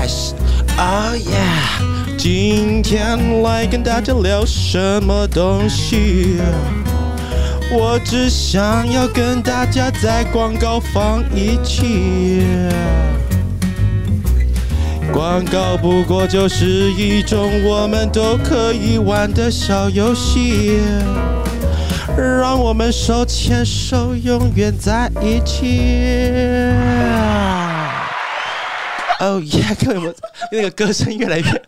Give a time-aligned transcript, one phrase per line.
[0.00, 0.32] Yes,
[0.78, 6.38] oh yeah，今天来跟大家聊什么东西？
[7.70, 12.46] 我只想要跟大家在广告放一起。
[15.12, 20.80] 广告不过就是一种我们都可以玩的小游戏，
[22.16, 26.70] 让我们手牵手，永远在一起。
[29.20, 29.76] 哦耶！
[29.80, 30.14] 各位有没有
[30.52, 31.62] 那个歌声越来越……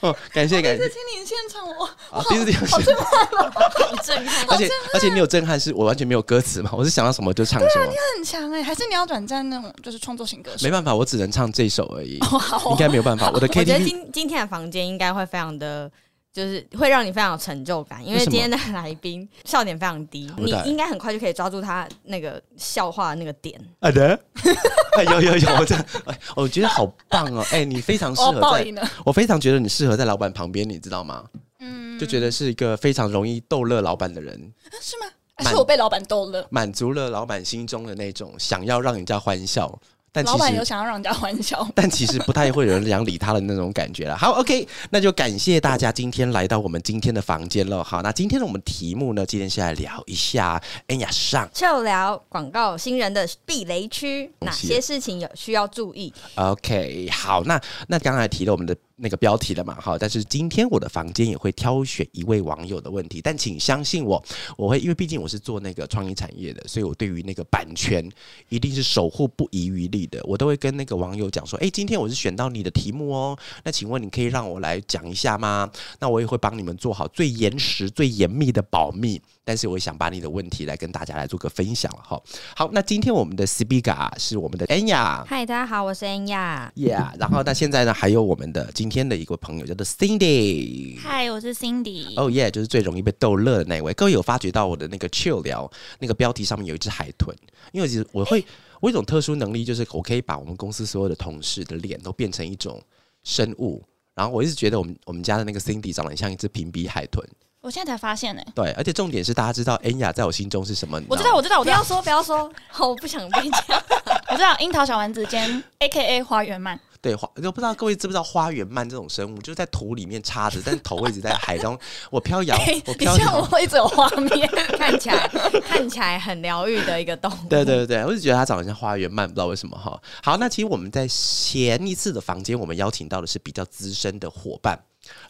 [0.00, 0.88] 哦，感谢感谢。
[0.88, 3.50] 听你现场，我啊，第一次听好震撼哦，
[3.88, 10.64] 好震撼， 而且而且你有震撼，是我完全没有歌词嘛，我是想到什么就唱什么，你很强哎，还是你要转战那种就是创作型歌手？
[10.64, 13.30] 没办法，我只能唱这首而已，好应该没有办法。
[13.32, 15.90] 我的我觉得 KTV 今今天的房间应该会非常的。
[16.34, 23.58] 就是会让你非常有成就感，因为今天的来宾 笑点非常低，你应该很快就可以抓住他那个笑话的那个点。
[23.78, 24.18] 啊的，
[24.98, 25.76] 哎有有有，我这
[26.06, 28.88] 哎，我觉得好棒哦，哎，你非常适哦，合在。
[29.04, 31.24] 我非常觉得你适合在老板旁边，你知道吗？
[31.60, 34.34] 嗯，就觉得是一个非常容易逗乐老板的人，
[34.82, 35.06] 是吗？
[35.48, 36.46] 是我被老板逗乐？
[36.50, 39.80] 满足了老板心中的那种想要让人家欢笑，
[40.14, 40.66] 但其老板有实。
[40.66, 41.66] 想要让人家欢笑。
[41.74, 44.16] 但其实不太会有人想理他的那种感觉了。
[44.16, 47.82] 好，OK，那就感谢大家今天来到我们今天的房间了。
[47.82, 64.22] 好，那今天的我们题目呢，今天是来聊一下哎呀上就聊广告新人的避雷区，哪些事情有需要注意？OK，好，那那刚才提了我们的那个标题了嘛，好，但是今天我的房间也会挑选一位网友的问题，但请相信我，
[64.56, 68.08] 我会因为毕竟我是做那个创意产业的，所以我对于那个版权
[68.48, 75.68] 一定是守护不遗余力的，我都会跟那个网友讲说，诶，今天我是选到你的题目哦，那请问你可以让我来讲一下吗？
[75.98, 82.20] 那我也会帮你们做好最严实、最严密的保密，但是我想把你的问题来跟大家来做个分享了哈。
[82.56, 85.22] 好，那今天我们的 Speaker 是我们的 Anya。
[85.26, 86.72] 嗨，大家好，我是恩雅。
[86.74, 90.98] Yeah，然后那现在呢，还有我们的今天的一个朋友叫做 Cindy。
[90.98, 92.14] 嗨，我是 Cindy。
[92.16, 93.92] 哦耶，就是最容易被逗乐的那位。
[93.92, 97.36] 各位有发觉到我的那个 chill 聊那个标题上面有一只海豚？
[97.72, 98.42] 因为其实我会，
[98.80, 102.80] 我有一种特殊能力，就是我可以把我们公司所有的同事的脸都变成一种
[103.22, 103.84] 生物。
[104.14, 107.22] 然后我一直觉得我们我们家的那个 Cindy 长得很像一只平鼻海豚。
[107.64, 108.42] 我现在才发现呢。
[108.54, 111.00] 对，而且重点是大家知道恩雅在我心中是什么？
[111.08, 113.82] 我知道，我知道，我知道，不要说，不要说， 好我不想被讲。
[114.28, 116.78] 我知道，樱桃小丸子兼 A K A 花园鳗。
[117.00, 121.78] 对，花我不知道各位知不知道花园鳗这种生物，就是在土里面插着，但是头一直在海中。
[122.12, 122.54] 我飘摇，
[122.84, 123.48] 我飘摇。
[123.50, 124.46] 我一直有画面。
[124.76, 125.26] 看起来
[125.66, 127.48] 看起来很疗愈的一个动物。
[127.48, 129.98] 对对对，我就觉得它长得像花园鳗，不知道为什么哈。
[130.22, 134.78] 好，那其实我们在前一次的房间，我们邀请到的是比较资深的伙伴。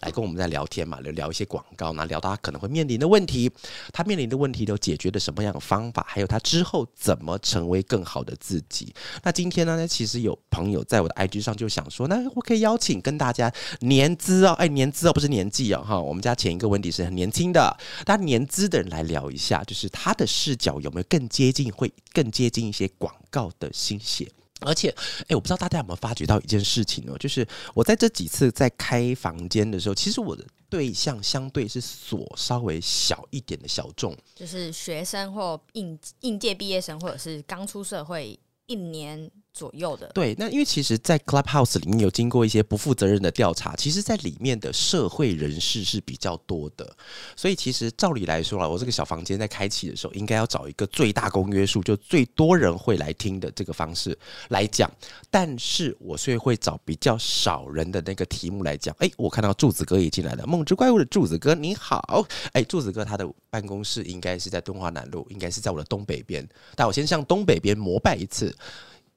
[0.01, 3.51] 来跟我们在聊天嘛，聊聊一些广告，那聊到他可能会面临的问题，
[3.93, 8.93] 他面临的问题都解决的什么样的方法，还有他之后怎么成为更好的自己。
[9.23, 24.29] 那今天呢，其实有朋友在我的 IG 上就想说，那我可以邀请跟大家年资哦，哎，年资哦，不是年纪哦，哈，我们家前一个问题是很年轻的，但年资的人来聊一下，就是他的视角有没有更接近，会更接近一些广告的心血。
[24.61, 24.89] 而且，
[25.29, 40.09] 哎、我不知道大家有没有发觉到一件事情哦，就是我在这几次在开房间的时候，其实我的对象相对是所稍微小一点的小众，就是学生或应应届毕业生，或者是刚出社会一年左右的。
[40.09, 46.95] 对，那因为其实，在 Clubhouse 里面有经过一些不负责任的调查，其实，在里面的社会人士是比较多的，
[47.37, 54.91] 所以其实照理来说啊，我这个小房间在开启的时候，应该要找一个最大公约数，就最多人会来听的这个方式来讲，
[55.31, 58.95] 但是我却会找比较少人的那个题目来讲。
[58.99, 66.45] 哎，我看到柱子哥也进来了，梦之怪物的柱子哥你好，哎，柱子哥他的办公室应该是在敦化南路，应该是在我的东北边，
[66.75, 68.53] 但我先向东北边膜拜一次。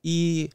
[0.07, 0.50] 一、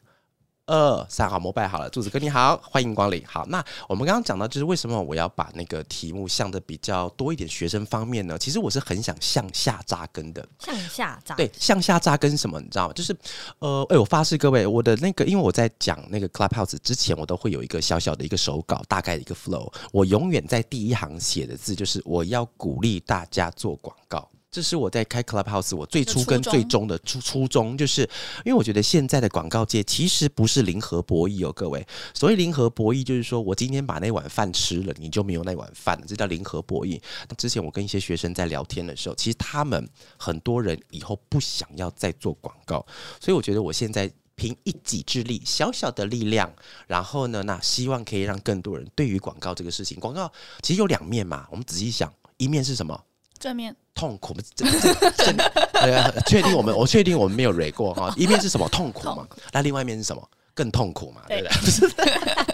[0.65, 1.91] 二、三，好，膜拜好了。
[1.91, 3.23] 柱子哥你好，欢迎光临。
[3.27, 8.39] 好，那我们刚刚讲到，就是为什么我要把那个题目向的比较多一点学生方面呢？
[8.39, 10.49] 其实我是很想向下扎根的。
[10.59, 12.95] 向下扎，对，向下扎根什么，你知道吗？
[12.95, 13.15] 就是，
[13.59, 19.71] 呃，哎、我发誓各位，我的那个，因为我在讲那个 Clubhouse 之前，我都会有一个小小的一个手稿，大概的一个 flow。
[19.93, 24.27] 我永远在第一行写的字就是我要鼓励大家做广告。
[24.53, 28.03] 这是我在开 Clubhouse 我最初跟最终的初初衷，就是
[28.45, 31.85] 因为我觉得现在的广告界其实不是零和博弈哦，各位。
[32.13, 37.01] 所谓零和博弈，就是说我今天把那碗饭吃了，你就没有那碗饭了，这叫零和博弈。
[37.39, 39.89] 之前我跟一些学生在聊天的时候，其实他们
[40.19, 42.85] 很多人以后不想要再做广告，
[43.19, 44.13] 所以我觉得我现在。
[44.35, 46.51] 凭一己之力，小小的力量，
[46.87, 50.33] 然后呢，那希望可以让更多人对于广告这个事情，广告
[50.63, 51.47] 其实有两面嘛。
[51.51, 52.99] 我们仔细想，一面是什么？
[53.43, 55.33] 正面痛苦，这这这
[55.81, 58.15] 呃，确定我们，我确定我们没有蕊过哈。
[58.17, 59.27] 一面是什么痛苦嘛？
[59.53, 60.23] 那另外一面是什么？
[60.55, 62.05] 更痛苦嘛，对对不对？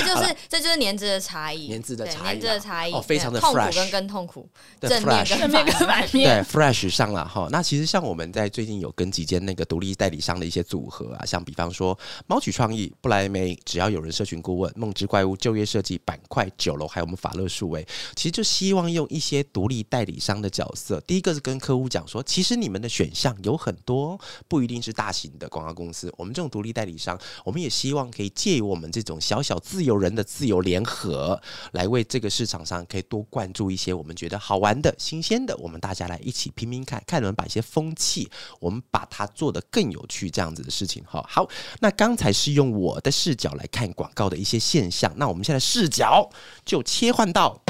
[0.00, 4.48] 这就是这就是年资的差异，年资的差异年资的差异哦非常的痛苦 fresh 跟更痛苦，
[4.80, 7.48] 对正面跟正面跟反对，，fresh 上了哈。
[7.50, 21.00] 那其实像我们在最近有跟几间那个独立代理商的一些组合啊，像比方说猫曲创意、布莱梅、只要有人社群顾问、梦之怪物、就业设计、板块九楼，还有我们法乐数位，其实就希望用一些独立代理商的角色。
[21.06, 24.18] 第一个是跟客户讲说，其实你们的选项有很多，
[24.48, 26.12] 不一定是大型的广告公司。
[26.16, 31.40] 我们这种独立代理商，我们也希望可以借由我们这种小小自由人的自由联合，
[31.72, 38.28] 来为这个市场上可以多灌注一些我们觉得好玩的、新鲜的，我们大家来一起拼拼看，看能把一些风气，
[38.60, 41.24] 我们把它做得更有趣，这样子的事情哈。
[41.28, 41.48] 好，
[41.80, 46.28] 那刚才是用我的视角来看广告的一些现象，那我们现在视角
[46.64, 47.62] 就切换到。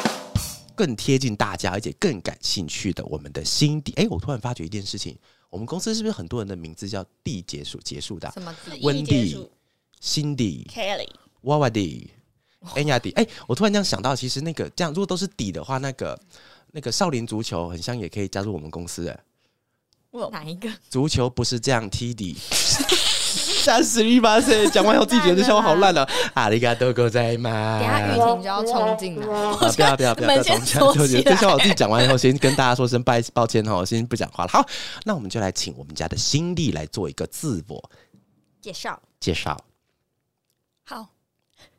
[0.74, 3.92] 更贴近大家，而且更感兴趣的我们的心底。
[3.96, 5.18] 哎，我突然发觉一件事情，
[5.50, 8.78] 我们公司是不是很多人的名字叫 D 结束结束的啊、什么字？
[8.82, 9.50] 温一结蒂束、
[10.00, 11.08] Cindy、Kelly，
[11.42, 12.10] 娃娃迪、
[12.74, 13.10] 恩雅迪。
[13.12, 16.18] 哎，我突然这样想到，其实那个这样，如果都是底的话，那个
[16.72, 19.18] 那个少林足球很像也可以加入我们公司哎。
[20.32, 20.68] 哪一个？
[20.90, 22.36] 足球不是这样踢的。
[23.62, 26.08] 三十一八岁，讲完以后自己觉得笑话好烂了。
[26.32, 27.78] 阿里嘎多狗在吗？
[27.78, 30.80] 等一下雨婷就要冲进来，啊不要不要不要不要门先动起来！
[30.80, 34.50] 锁就起来这笑话我自己讲完以后，先跟大家说声拜抱歉哈，先不讲话了。
[34.50, 34.66] 好，
[35.04, 37.90] 那我们就来请我们家的新力来做一个自我
[38.62, 38.98] 介绍。
[39.20, 39.62] 介绍。
[40.84, 41.06] 好，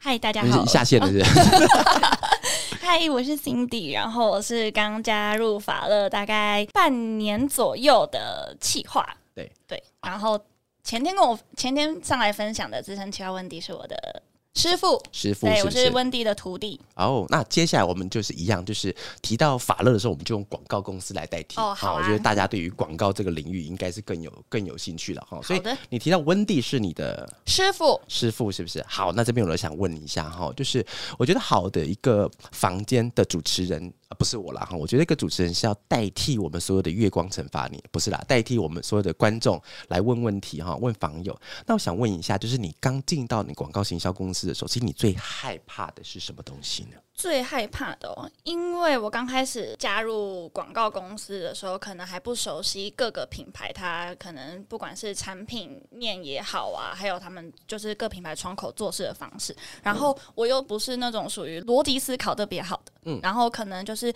[0.01, 1.22] 嗨，大家好，下线是？
[2.80, 9.06] 嗨，我是 Cindy，然后我是刚加入法乐大概半年左右的企划，
[9.36, 10.40] 对对，然后
[10.86, 14.24] 前天跟我前天上来分享的资深企划问题是我的
[14.56, 15.90] 师傅，师傅对我是？
[15.92, 21.60] 温蒂的徒弟，哦，那接下来我们就是一样，就是提到法乐的时候，我们就用广告公司来代替。
[21.60, 25.40] 哦好啊我觉得大家对于广告这个领域应该是更有更有兴趣了哈。
[25.42, 28.84] 所以好的你提到温蒂是你的师傅，师傅是不是？
[28.88, 30.86] 好，那这边有人想问你一下哈，就是
[31.18, 41.39] 我觉得好的一个房间的主持人啊、不是我啦哈，我觉得一个主持人是要代替我们所有的月光惩罚你，不是啦，代替我们所有的观众来问问题哈，问访友。
[41.67, 46.97] 那我想问一下，就是你刚进到你广告行销公司的时候，其实你最害怕的是什么东西呢？
[47.19, 59.54] 最害怕的哦，因为我刚开始加入广告公司的时候，可能还不熟悉各个品牌，它可能不管是产品面也好啊，还有他们就是各品牌窗口做事的方式。
[59.83, 64.13] 然后我又不是那种属于逻辑思考特别好的，嗯然后可能就是。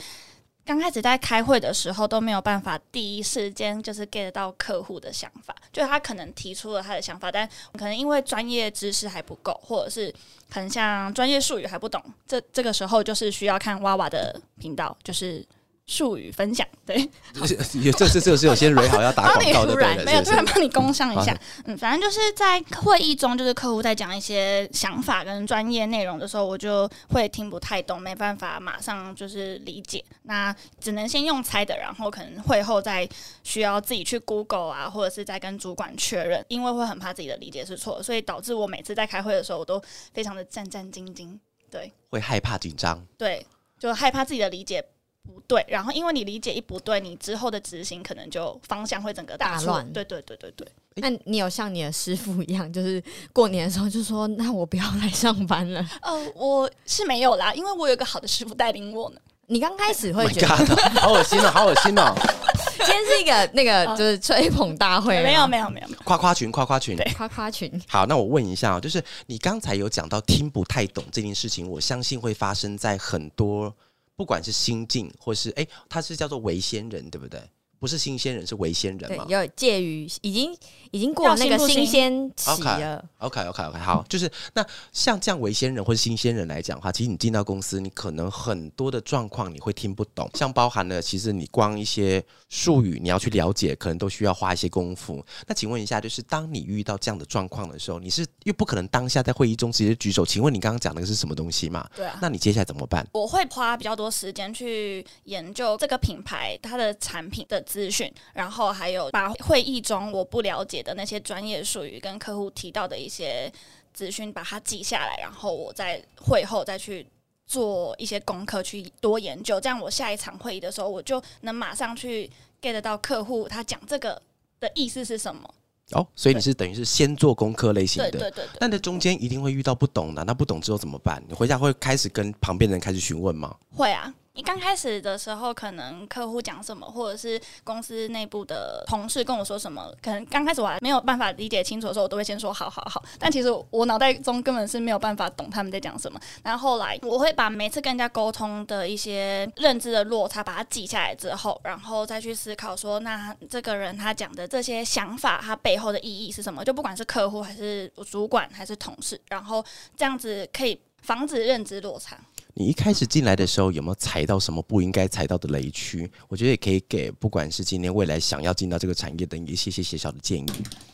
[0.65, 10.09] 刚开始在开会的时候都没有办法第一时间就是 get 到客户的想法，就他可能提出了他的想法，但可能因为专业知识还不够，或者是
[10.49, 15.45] 可能像专业术语还不懂，这这个时候就是需要看娃娃的频道，就是
[15.85, 16.95] 术语分享，对，
[17.83, 33.07] 有这这这是有些蕊好要打广告的，突然 没有突然帮你工商一下，嗯，反正就是在会议中，就是客户在讲一些想法跟专业内容的时候，我就会听不太懂，没办法马上就是理解，那只能先用猜的，然后可能会后再
[33.43, 39.81] 需要自己去 Google 啊，或者是再跟主管确认，因为会很怕自己的理解是错的，所以导致我每次在开会的时候，我都
[40.13, 41.37] 非常的战战兢兢，
[41.69, 41.91] 对。
[42.09, 43.05] 会害怕紧张。
[43.17, 43.45] 对，
[43.77, 44.85] 就害怕自己的理解。
[45.23, 50.67] 不对，然后因为你理解一不对，你之后的执行可能就方向会整个大乱对对对对对。
[50.95, 55.83] 那你有像你的师傅一样，就是过年的时候就说：“那我不要来上班了。
[56.03, 62.15] 呃，我是没有啦，因为我有个好的师傅带领我呢。”你刚开始会觉得 God，好恶心哦，好恶心哦！
[62.79, 66.97] 今天是一个那个就是吹捧大会吗，没有没有没有没有，夸夸群，夸夸群。
[67.17, 73.71] 夸夸群，好，那我问一下哦，就是你刚才有讲到听不太懂这件事情，我相信会发生在很多，
[74.15, 77.41] 不管是心境或是哎，他是叫做为先人，对不对？
[77.83, 80.57] 不是新鲜人，是为先人对嘛，有介于已经
[80.91, 83.03] 已经过了那个新鲜期了。
[83.17, 95.21] ？OK OK OK，好，就是那像这样为先人或是新鲜人来讲的话，其实你进到公司，你可能很多的状况你会听不懂，像包含了其实你光一些术语你要去了解，可能都需要花一些功夫。
[95.45, 101.85] 那请问一下，就是当你遇到这样的状况的时候，你是又不可能当下在会议中直接举手，请问你刚刚讲那个是什么东西嘛？
[101.93, 102.17] 对啊。
[102.21, 103.05] 那你接下来怎么办？
[103.11, 113.51] 我会花比较多时间去研究这个品牌它的产品的资讯，然后还有把会议中我不了解的那些专业术语跟客户提到的一些
[113.95, 117.03] 资讯把它记下来，然后我在会后再去
[117.47, 122.29] 做一些功课，去多研究，这样我下一场会议的时候，我就能马上去
[122.61, 124.21] get 到客户他讲这个
[124.59, 125.51] 的意思是什么。
[125.93, 128.11] 哦，所以你是等于是先做功课类型的。
[128.11, 128.57] 对对对对。
[128.59, 131.23] 那在中间一定会遇到不懂的，那不懂之后怎么办？
[131.27, 133.55] 你回家会开始跟旁边人开始询问吗？
[133.75, 143.03] 会啊，你刚开始的时候，可能客户讲什么，或者是公司内部的同事跟我说什么，可能刚开始我还没有办法理解清楚的时候，我都会先说好好好。
[143.19, 146.19] 但其实我脑袋中根本是没有办法懂他们在讲什么。
[146.41, 156.65] 然后后来我会把每次跟人家沟通的一些认知的落差，把它记下来之后，然后再去思考说，那这个人他讲的这些想法，他背后的意义是什么？
[156.65, 159.63] 就不管是客户还是主管还是同事，然后
[159.95, 162.17] 这样子可以防止认知落差。
[162.55, 166.09] 你一开始进来的时候有没有踩到什么不应该踩到的雷区？
[166.27, 170.51] 我觉得也可以给不管是今年未来想要进到这个产业的一些些小小的建议。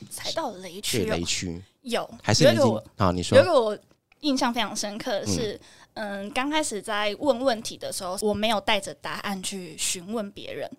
[0.10, 3.12] 踩到雷区，对雷区有还是已经啊？
[3.12, 3.78] 你说有一个我
[4.22, 5.60] 印象非常深刻的是，
[5.96, 10.70] 嗯，刚开始在问问题的时候，我没有带着答案去询问别人。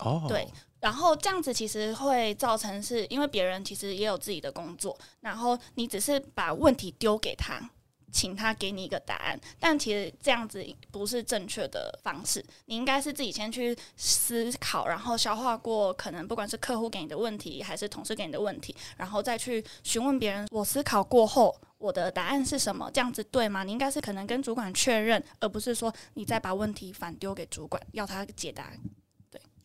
[0.00, 0.46] 哦，对，
[0.80, 7.70] 然后这样子其实会造成是因为别人其实也有自己的工作，然后你只是把问题丢给他。
[8.14, 12.42] 请他给你一个答案，但其实这样子不是正确的方式。
[12.66, 20.46] 你应该是自己先去思考，然后消化过可能不管是客户给你的问题，还是同事给你的问题，然后再去询问别人。
[20.52, 22.88] 我思考过后，我的答案是什么？
[22.94, 23.64] 这样子对吗？
[23.64, 28.72] 你应该是可能跟主管确认，而不是说你再把问题反丢给主管，要他解答。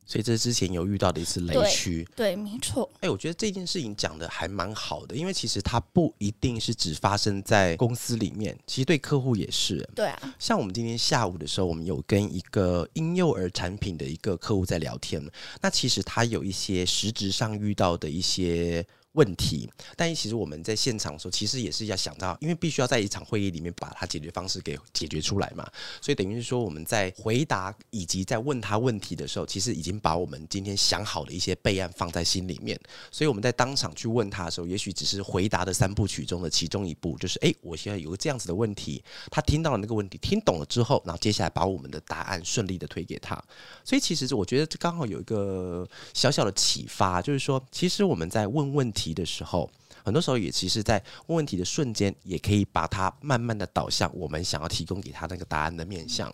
[0.10, 2.90] 所以这是之前有遇到的一次雷区，对，没错。
[3.02, 9.88] 哎，我觉得这件事情讲的还蛮好的，因为其实它不一定是只发生在公司里面，其实对客户也是。
[9.94, 15.24] 对啊，像我们今天下午的时候，我们有跟一个婴幼儿产品的一个客户在聊天，
[15.62, 18.84] 那其实他有一些实质上遇到的一些。
[19.14, 25.68] 问题，但其实我们在现场的时候，其实也是要想到，因为必须要在一场会议里面把它解决方式给解决出来嘛，
[26.00, 32.80] 所以等于是说我们在回答以及在问他问题的时候，其实已经把我们今天想好的一些备案放在心里面，
[33.12, 43.36] 所以我们在当场去问他的时候，也许只是回答的三部曲中的其中一步，就是哎，我现在有个这样子的问题，他听到了那个问题，听懂了之后，然后接下来把我们的答案顺利的推给他，
[43.84, 48.99] 所以其实我觉得这刚好有一个小小的启发，就是说，其实我们在问问题。
[49.00, 49.70] 题的时候，
[50.04, 56.34] 很多时候也其实，在问问题的瞬间，也可以把它慢慢的导向我们想要提供给他那个答案的面向。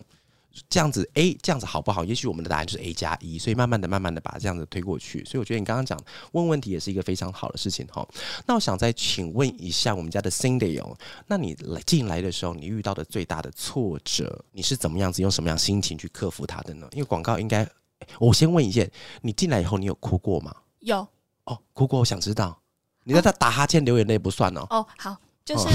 [0.70, 2.02] 这样子，A 这样子好不好？
[2.02, 5.22] 也许我们的答案就是 A 加一，所以慢慢的、慢慢的把这样子推过去。
[5.26, 5.98] 所以我觉得你刚刚讲
[6.32, 8.08] 问问题也是一个非常好的事情哈。
[8.46, 10.96] 那我想再请问一下我们家的 Cindy 哦，
[11.26, 16.88] 那你来进来的时候，你遇到的最大的挫折，你是怎么样子用什么样心情去克服它的呢？
[16.92, 17.68] 因为广告应该，
[18.18, 18.82] 我先问一下，
[19.20, 20.56] 你进来以后你有哭过吗？
[20.80, 21.06] 有。
[21.46, 22.56] 哦，哭过，我想知道。
[23.04, 24.66] 你在他打哈欠流眼泪不算哦。
[24.70, 25.66] 哦，好，就是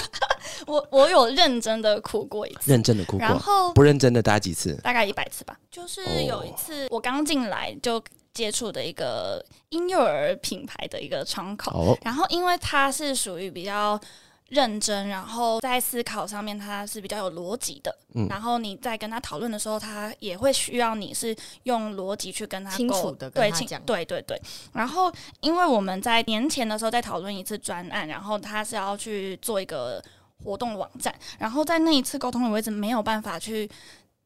[0.66, 4.74] 我我有认真的哭过一次，认真的哭过，然后不认真的大概几次？
[4.82, 5.58] 大概一百次吧。
[5.70, 14.00] 就是有一次我刚进来就接触的一个婴幼儿品牌的一个窗口，然后因为它是属于比较。
[14.48, 17.92] 认真，然后在思考上面，他是比较有逻辑的。
[18.14, 21.34] 嗯，然后你在跟他讨论的时候，他也会需要你是
[21.64, 23.82] 用逻辑去跟他清楚的跟他讲。
[23.82, 24.40] 对对对。
[24.72, 30.00] 然后，因为我们在年前的时候在讨论一次专案，然后他是要去做一个
[30.44, 33.68] 活动网站，然后在那一次沟通的位置没有办法去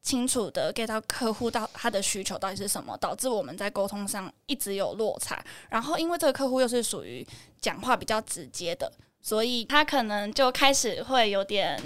[0.03, 5.43] 清楚的 get 到客户到他的需求到底是什么，导致我们在沟通上一直有落差。
[5.71, 7.27] 然后，因为这个客户又是属于
[7.59, 8.93] 讲话比较直接的。
[9.23, 11.79] 所以他可能就开始会有点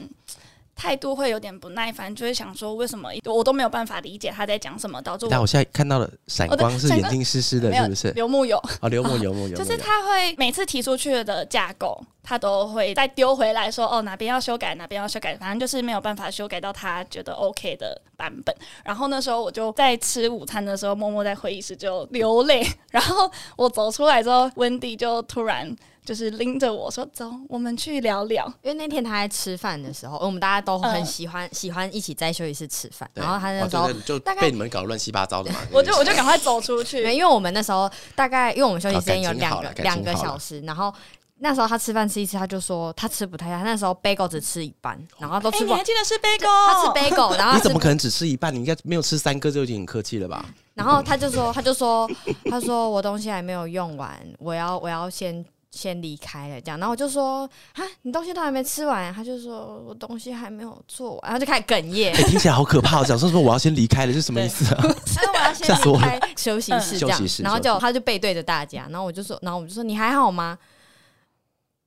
[0.76, 5.30] 态度，会有点不耐烦，就会想说为什么我都没有办法理解他在讲什么，导致我。
[5.30, 8.10] 但我现在看到了闪光，是 眼睛湿湿的，是不是？
[8.10, 18.52] 刘木有啊，刘木有木有，就是 他会每次提出去的架构，他都会再丢回来说哦，哪边要修改，哪边要修改，反正就是没有办法修改到他觉得 OK 的版本。
[18.84, 22.66] 然后那时候我就在吃午餐的时候，默默在会议室就流泪。
[22.90, 25.74] 然后我走出来之后，温迪就突然。
[26.04, 28.46] 就是拎着我说走，我们去聊聊。
[28.62, 33.08] 因为那天他在吃饭的时候，我们大家都很喜欢喜欢一起在休息室吃饭。
[33.14, 35.58] 然后他那时候就被你们搞乱七八糟的嘛。
[35.72, 40.92] 我就我就赶快走出去，因为我们那时候大概因为我们休息时间有两个两个小时，然后
[41.38, 43.58] 那时候他吃饭吃一次，他就说他吃不太下。
[43.58, 45.64] 他那时候 bagel 只吃一半，然后都吃不。
[45.64, 46.66] 你还记得是 bagel？
[46.66, 48.54] 他吃 bagel，然后你怎么可能只吃一半？
[48.54, 50.44] 你应该没有吃三个就已经很客气了吧？
[50.74, 52.10] 然后他就说，他就说，
[52.50, 55.42] 他说我东西还没有用完，我要我要先。
[55.74, 63.02] 先离开了，这样，然后我就说啊，你东西都还没吃完，他就说我东西还没有做完，然后就开始哽咽，听起来好可怕。
[63.02, 64.80] 讲说说我要先离开了，是什么意思啊？
[64.80, 70.56] 他说我要先离开休息室，这样，然后就他就背对着大家，然后我就说，然后我就说你还好吗？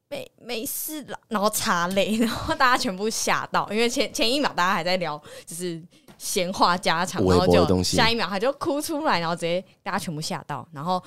[0.10, 5.82] 没没事了，然后擦泪，然后大家全部吓到，因为前前一秒大家还在聊就是
[6.18, 11.02] 闲话家常，然后就下一秒他就哭出来，然后直接大家全部吓到，然后。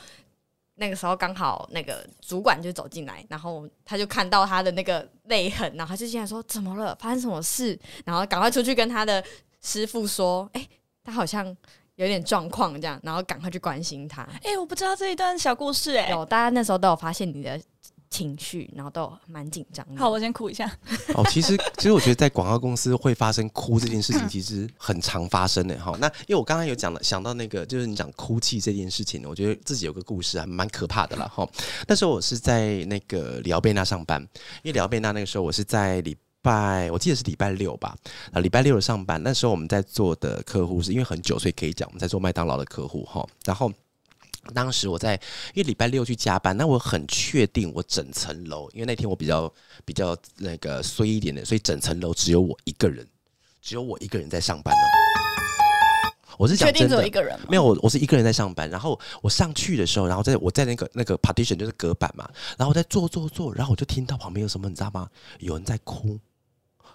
[0.80, 6.96] 那个时候刚好那个主管就走进来，然后他就看到他的那个泪痕，然后他就进来说：“怎么了？
[6.98, 9.22] 发生什么事？”然后赶快出去跟他的
[9.60, 10.66] 师傅说：“哎，
[11.04, 11.54] 他好像
[11.96, 17.60] 有点状况，这样，然后赶快去关心他。”哎，我不知道这一段小故事，哎，有大家那时候都有发现你的。
[18.10, 19.86] 情绪，然后都蛮紧张。
[19.96, 20.66] 好，我先哭一下。
[21.14, 25.96] 哦，其实其实我觉得在广告公司会发生哭这件事情， 其实很常发生的哈。
[26.00, 31.48] 那因为我刚刚有讲了，想到那个就是你讲哭泣这件事情，我觉得自己有个故事还蛮可怕的了哈。
[31.86, 34.20] 那时候我是在那个里奥贝纳上班，
[34.62, 37.96] 因为里奥贝纳那个时候我是在礼拜，我记得是礼拜六吧，
[38.32, 39.22] 啊，礼拜六的上班。
[39.22, 43.24] 那时候我们在做的客户是因为很久，所以可以讲我们在做麦当劳的客户哈。
[43.44, 43.72] 然后。
[44.54, 45.14] 当时我在，
[45.54, 49.52] 因为礼拜六去加班，那我很确定我整层楼，因为那天我比较
[49.84, 53.06] 比较那个衰一点的，所以整层楼只有我一个人，
[53.60, 54.84] 只有我一个人在上班哦。
[56.38, 58.68] 我是确定只有一个人，没有我，我是一个人在上班。
[58.70, 65.06] 然后我上去的时候，然后在我在那个那个 partition 就是隔板嘛，然后我在坐坐坐，然后我就听到旁边有什么，你知道吗？
[65.38, 66.18] 有人在哭。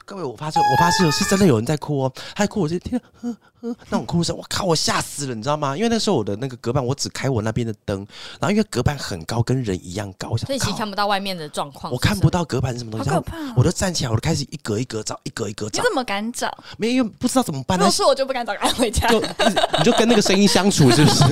[0.06, 5.76] 各位，我发现，我发现是真的有人在哭哦，他在哭，我就听到呵呵那种哭声，我靠，我吓死了，你知道吗？
[5.76, 8.06] 因为那时候我的那个隔板，我只开我那边的灯，
[8.40, 11.92] 然后因为隔板很高，跟人一样高，所以其实看不到外面的状况。
[11.92, 13.38] 我看不到隔板是什么东西，好可怕！
[13.58, 15.82] 我就站起来，我就开始一格一格找，一格一格找。
[15.82, 16.56] 你怎么敢找？
[16.78, 17.76] 没有，因为不知道怎么办。
[17.80, 19.08] 如果是我就不敢找，赶快回家。
[19.08, 21.24] 就你就跟那个声音相处，是不是？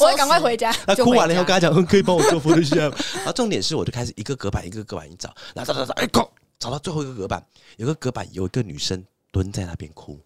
[0.00, 0.72] 我赶快回家。
[0.86, 2.92] 他哭完了以后，跟他讲，可以帮我做 Photoshop。
[3.16, 6.26] 然后重点是，我就开始一个隔板一个隔板一找，然后找找找，哎，靠！
[6.60, 7.44] 找到最后一个隔板，
[7.78, 9.02] 有个隔板有一个女生
[9.32, 10.20] 蹲在那边哭，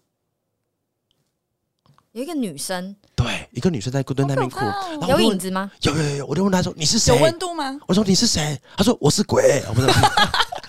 [2.11, 4.59] 有一个女生，对，一个女生在蹲那边哭，
[5.07, 5.71] 有影子吗？
[5.81, 7.15] 有有有，我就问她说：“你是谁？
[7.15, 9.93] 有温度吗？”我说：“你是谁？”她说：“我是鬼。”我不知道。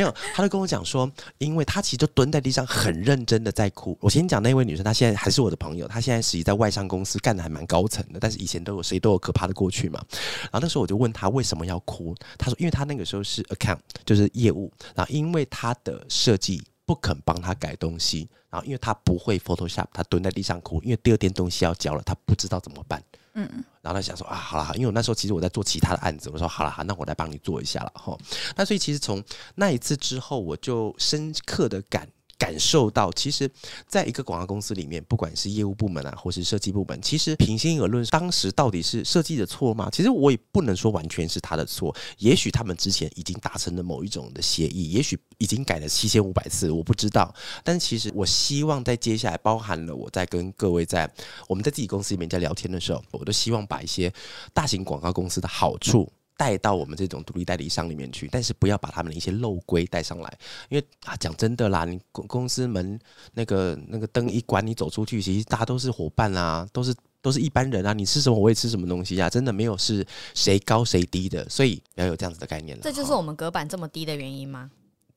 [0.00, 3.94] 没有，他就跟我讲说，因为他其实就蹲在地上，很认真的在哭。
[4.00, 10.02] 我先讲那位女生，她现在还是我的朋友，她现在实际在外商公司干的还蛮高层的，但是以前都有谁都有可怕的过去嘛。
[10.44, 23.02] 然后那时候我就问他为什么要哭，他说，因为他那个时候是 account，就是业务，然后因为他的设计不肯帮他改东西，然后因为他不会 Photoshop，他蹲在地上哭，因为第二天东西要交了，他不知道怎么办。
[23.34, 23.48] 嗯，
[23.82, 28.16] 然后他想说啊，好了，因为我那时候其实我在做其他的案子，我说好了，好，那我来帮你做一下了哈。
[28.56, 29.22] 那所以其实从
[29.54, 32.08] 那一次之后，我就深刻的感。
[32.40, 33.48] 感受到，其实，
[33.86, 39.90] 在一个广告公司里面，不管是业务部门啊，或是设计部门，其实平心而论，当时到底是设计的错吗？
[39.92, 41.94] 其实我也不能说完全是他的错。
[42.16, 47.32] 也许他们之前已经达成了某一种的协议，也许已经改了七千五百次，我不知道。
[47.62, 51.12] 但其实，我希望在接下来，包含了我在跟各位在
[51.46, 54.10] 我们在自己公司里面在聊天的时候，我都希望把一些
[54.54, 56.10] 大型广告公司的好处。
[56.40, 60.38] 带到我们这种独立代理商里面去，但是不要把他们的一些漏规带上来，
[60.70, 62.98] 因为啊，讲真的啦，你公公司门
[63.34, 70.02] 那个那个灯一关，你走出去，其实大家都是伙伴啊，都是都是一般人啊，你吃什么我也吃什么东西啊，真的没有是
[70.34, 72.82] 谁高谁低的，所以要有这样子的概念了。
[72.82, 74.70] 这就是我们隔板这么低的原因吗？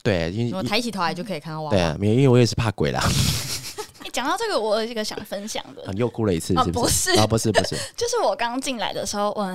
[0.04, 1.70] 对，因为我抬起头来就可以看到。
[1.70, 3.02] 对啊，没有，因为我也是怕鬼啦。
[4.14, 5.92] 讲到这个，我有一个想分享的。
[5.92, 7.12] 你又哭了一次，是不是？
[7.20, 9.52] 啊，不是，不是， 就是我刚进来的时候，我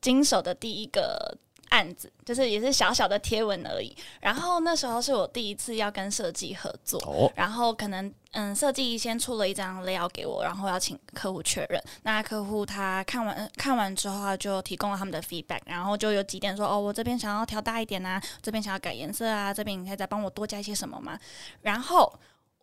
[0.00, 1.36] 经手的第一个。
[1.70, 11.82] 案子就是也是小小的贴文而已，然后那时候是我第一次要跟设计合作，然后可能嗯设计先出了一张 layout 给我，然后要请客户确认。
[12.04, 21.18] 那客户他看完看完之后，他就提供了他们的 feedback，然后就有几点说哦，我这边想要调大一点啊，这边想要改颜色啊，这边你可以再帮我多加一些什么吗？
[21.62, 22.12] 然后。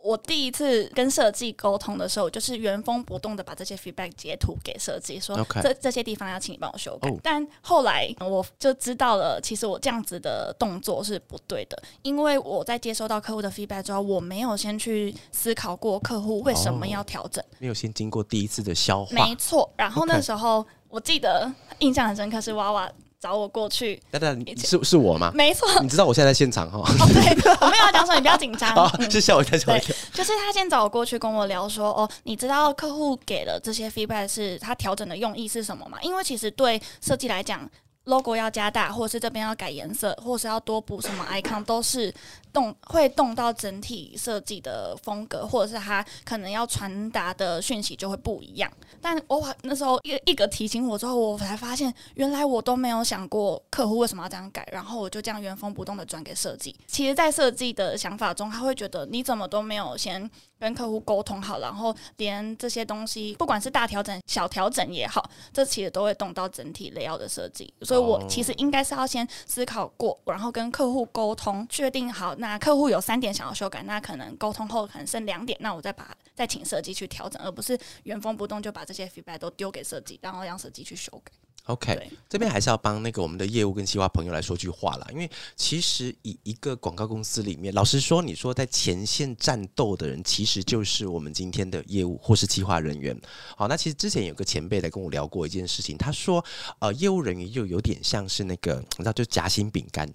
[0.04, 7.10] 我第一次跟设计沟通的时候，就是原封不动的把这些 feedback 截图给设计，说这这些地方要请你帮我修改。
[7.22, 19.12] 但后来我就知道了，其实我这样子的动作是不对的，因为我在接收到客户的 feedback 之后，我没有先去思考过客户为什么要调整，没有先经过第一次的消化。
[19.14, 22.92] 没错，然后那时候我记得印象很深刻是娃娃。
[23.22, 25.32] 找我过去，等等，是是我吗？
[25.36, 26.84] 没错，你知道我现在在现场哈。
[27.14, 28.90] 对，我没有要讲什么，你不要紧张。
[29.12, 29.96] 是吓我一跳，吓我一跳。
[30.12, 36.00] 就是他先找我过去跟我聊说，哦，你知道客户给了这些 feedback 是他调整的用意是什么吗？
[36.02, 37.70] 因为其实对设计来讲
[38.06, 42.12] ，logo 要加大，或者是这边要改颜色，或是要多补什么 icon，都是。
[42.54, 48.72] 动会动到整体设计的风格，或者是他可能要传达的讯息就会不一样。
[49.02, 56.76] 但我那时候一一个提醒我之后，我才发现原来我都没有想过客户为什么要这样改，然后我就这样原封不动的转给设计。
[56.88, 67.74] 其实，在设计的想法中，他会觉得你怎么都没有先跟客户沟通好，然后连这些东西，不管是大调整、小调整也好，这其实都会动到整体雷奥的设计。
[67.82, 72.36] 所以我其实应该是要先思考过，然后跟客户沟通，确定好。
[72.42, 81.32] 那客户有三点想要修改，那可能沟通后可能剩两点，那我再把再请设计去调整，而不是原封不动就把这些 feedback 都丢给设计，然后让设计去修改。
[81.66, 93.16] OK，这边还是要帮那个我们的业务跟企划朋友来说句话啦，因为其实以一个广告公司里面，老实说，你说在前线战斗的人，其实就是我们今天的业务或是企划人员。
[93.56, 96.44] 好，那其实之前有个前辈来跟我聊过一件事情，他说，
[96.80, 100.12] 呃，业务人员就有点像是那个，你知道，就夹心饼干。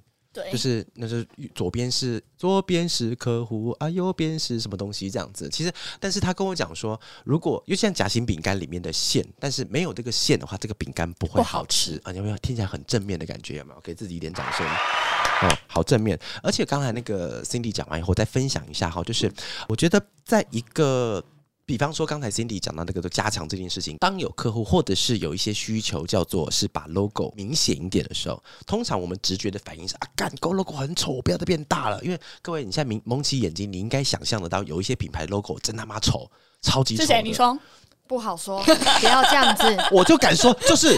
[0.51, 5.49] 就是，那是左边是左边是客户啊，右边是什么东西这样子。
[5.49, 12.13] 其实，但是他跟我讲说，如果因为像夹心饼干里面的馅，但是没有这个馅的话，这个饼干不会好吃啊。
[12.13, 13.59] 有没有听起来很正面的感觉？
[13.59, 14.67] 有没有给自己一点掌声？
[14.67, 16.19] 哦，好正面。
[16.43, 19.33] 而且刚才那个 Cindy 讲完以后，再分享一下哈，就是
[19.69, 21.23] 我觉得在一个。
[21.67, 32.01] 比方说，刚才 Cindy 讲到那个加强这件事情，当有客户或者是有一些需求，叫做是把 logo 明显一点的时候，通常我们直觉的反应是啊，干，狗 logo 很丑，不要再变大了。
[32.05, 36.31] 因为各位，你现在蒙蒙起眼睛，你应该想象得到，有一些品牌 logo 真他妈丑，
[36.63, 37.03] 超级丑。
[37.03, 37.21] 是谁？
[37.21, 37.59] 你说
[38.07, 39.65] 不好说，不要这样子。
[39.91, 40.97] 我就敢说，就是，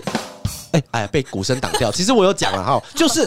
[0.72, 1.90] 哎哎，被鼓声挡掉。
[1.90, 3.22] 其实我有讲了哈，就是，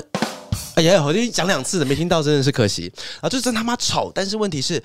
[0.76, 4.12] 哎呀，我经讲两次了，没听到，真的是可惜啊，就真他妈丑。
[4.14, 4.84] 但是问题是。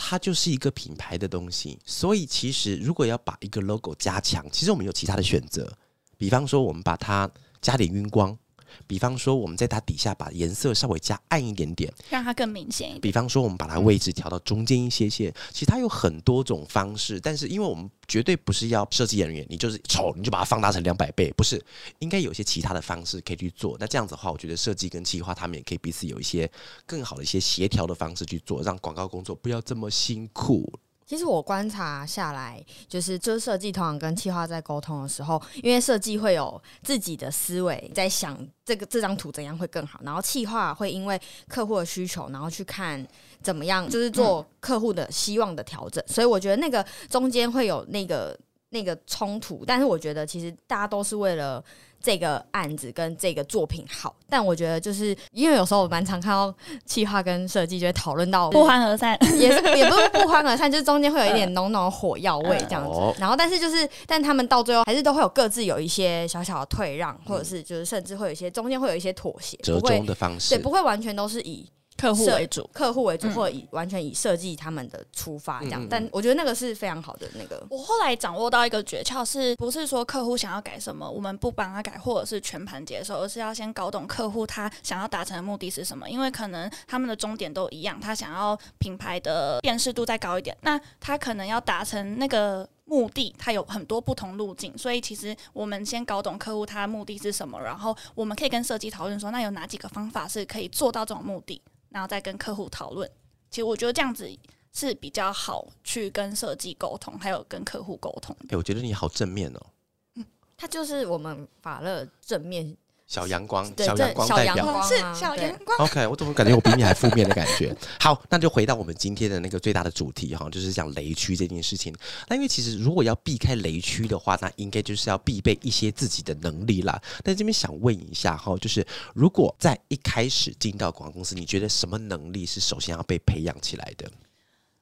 [0.00, 5.76] 它就是一个品牌的东西，所以其实如果要把一个 logo 加强，其实我们有其他的选择，
[6.16, 7.28] 比方说我们把它
[7.60, 8.38] 加点晕光。
[8.88, 12.98] 比方说，我们在它底下把颜色稍微加暗一点点，让它更明显。
[13.00, 15.32] 比方说，我们把它位置调到中间一些些。
[15.52, 21.62] 其实它有很多种方式，但是因为我们绝对不是要设计人员，你就是丑，你就把它放大成两百倍，不是？
[21.98, 23.76] 应该有些其他的方式可以去做。
[23.78, 26.50] 那这样子的话，我觉得设计跟企划他们也可以彼此有一些
[26.86, 30.72] 更好的一些协调的方式去做，让广告工作不要这么辛苦。
[31.08, 41.18] 其实我观察下来，就是就是设计通常跟企划在沟通的时候，因为设计会有自己的思维在想这个这张图怎样会更好，然后企划会因为
[41.48, 43.02] 客户的需求，然后去看
[43.42, 46.04] 怎么样，就是做客户的希望的调整。
[46.06, 51.64] 所以我觉得那个中间会有那个那个冲突，但是我觉得其实大家都是为了。
[52.02, 56.54] 这个案子跟这个作品好，但我觉得就是因为有时候我蛮常看到
[56.86, 62.98] 企划跟设计就会讨论到不欢而散，也是也不是不欢而散， 就是中间会有一点浓浓火药味这样子。
[63.18, 71.68] 然后，但是就是，但他们到最后还是都会有各自有一些小小的退让，或者是就是甚至会有一些中间会有一些妥协，折中的方式，对，不会完全都是以。
[71.98, 77.66] 客户为主，客户为主，或者以完全以设计他们的出发这样，但我觉得那个是非常好的那个。
[77.68, 86.08] 我后来掌握到一个诀窍，是不是说客户想要改什么，我们不帮他改，或者是全盘接受，而是要先搞懂客户他想要达成的目的是什么？
[86.08, 94.78] 因为可能他们的终点都一样，他想要品牌的辨识度再高一点，那他可能要达成那个目的，他有很多不同路径。
[94.78, 101.60] 所以其实我们先搞懂客户他的目的是什么，然后我们可以跟设计讨论说，那有哪几个方法是可以做到这种目的。
[101.90, 103.10] 然后再跟客户讨论，
[103.50, 104.30] 其实我觉得这样子
[104.72, 108.36] 是比较好去跟设计沟通，还有跟客户沟通。
[108.48, 109.66] 哎，我觉得你好正面哦。
[110.14, 110.24] 嗯，
[110.56, 112.76] 他就是我们法乐正面。
[113.08, 115.78] 小阳光，小阳光代表是小阳光。
[115.78, 117.74] OK，我怎么感觉我比你还负面的感觉？
[117.98, 121.94] 好，那就回到我们今天的那个最大的主题哈，就是讲雷区这件事情。
[122.28, 127.00] 那因为其实如果要避开雷区的话，那应该就是要必备一些自己的能力啦。
[127.24, 134.06] 但这边想问一下哈，就是如果在一开始进到广告公司，你觉得什么能力是首先要被培养起来的，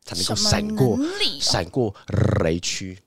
[0.04, 0.98] 才能够闪过
[1.40, 1.94] 闪过
[2.42, 2.98] 雷区？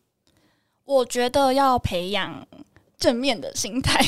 [0.86, 2.48] 我觉得要培养
[2.98, 4.00] 正面的心态。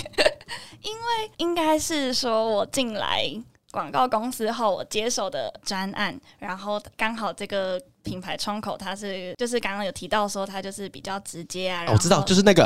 [0.81, 3.25] 因为应该是说，我进来
[3.71, 11.85] 广告公司后，我接手的专案，然后刚好这个品牌窗口，它是就是刚刚有提到说，它就是比较直接啊。
[11.87, 12.65] 我知道，就是那个，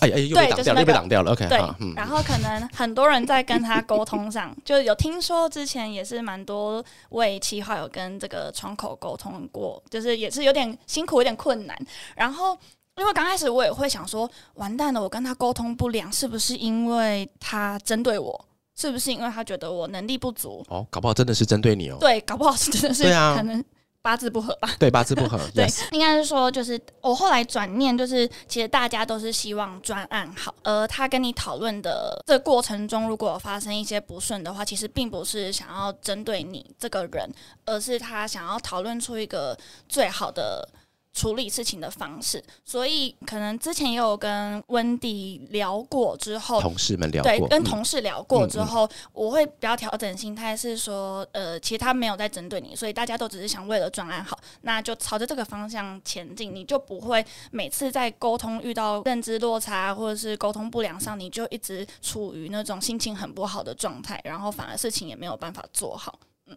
[0.00, 1.32] 哎哎，又被挡掉，又被挡掉了。
[1.32, 1.58] OK，对，
[1.96, 11.76] 然后可能很多人在跟他沟通上，就有听说之前也是蛮多位企划有跟这个窗口沟通过，就是也是有点辛苦，有点困难，
[12.14, 12.56] 然后。
[12.98, 18.44] 因为刚开始我也会想说，完蛋了，我跟他沟通不良，是不是因为他针对我？
[18.76, 20.64] 是不是因为他觉得我能力不足？
[20.68, 21.96] 哦，搞不好真的是针对你哦。
[21.98, 23.02] 对，搞不好是真的是，
[23.36, 23.64] 可能
[24.00, 24.70] 八字不合吧。
[24.78, 25.36] 对，八字不合。
[25.52, 37.28] 对，应该是说，就是我后来转念，就是其实大家都是希望专案好，而他跟你讨论的这过程中，如果发生一些不顺的话，其实并不是想要针对你这个人，
[37.66, 39.58] 而是他想要讨论出一个
[39.88, 40.68] 最好的。
[41.12, 66.56] 处理事情的方式，所以可能之前也有跟温迪聊过，之后同事们聊过，对，跟同事聊过之后，我会比较调整心态，是说，呃，其实他没有在针对你，所以大家都只是想为了专案好，那就朝着这个方向前进，你就不会每次在沟通遇到认知落差或者是沟通不良上，你就一直处于那种心情很不好的状态，然后反而事情也没有办法做好，嗯。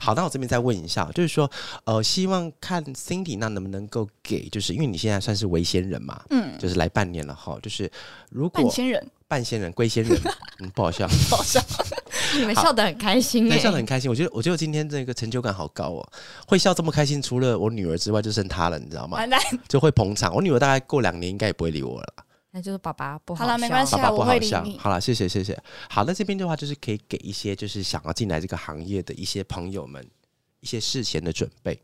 [0.00, 1.50] 好，那我这边再问一下，就是说，
[1.84, 7.90] 呃，希望看 Cindy 那能不能够给，就是因为你现在算是为仙人嘛，嗯，就是来半年了哈，就是
[8.30, 10.20] 如果半仙人，半仙人归仙人，
[10.60, 11.60] 嗯，不好笑，不好笑，
[12.38, 14.10] 你们笑得很开心，笑得很开心。
[14.10, 16.08] 我觉得，我觉得今天这个成就感好高哦，
[16.46, 19.18] 会笑这么开心，除了我女儿之外，就剩她了，你知道吗？
[19.68, 20.34] 就会捧场。
[20.34, 22.14] 我女儿大概过两年应该也不会理我了。
[22.50, 24.64] 那就是爸爸不好了，没关系，爸爸不好笑。
[24.78, 25.56] 好了，谢谢谢谢。
[25.90, 30.04] 好，那这边的话就是可以给一些就是想要进来这个行业的一些朋友们
[30.60, 31.80] 一些事前的准备。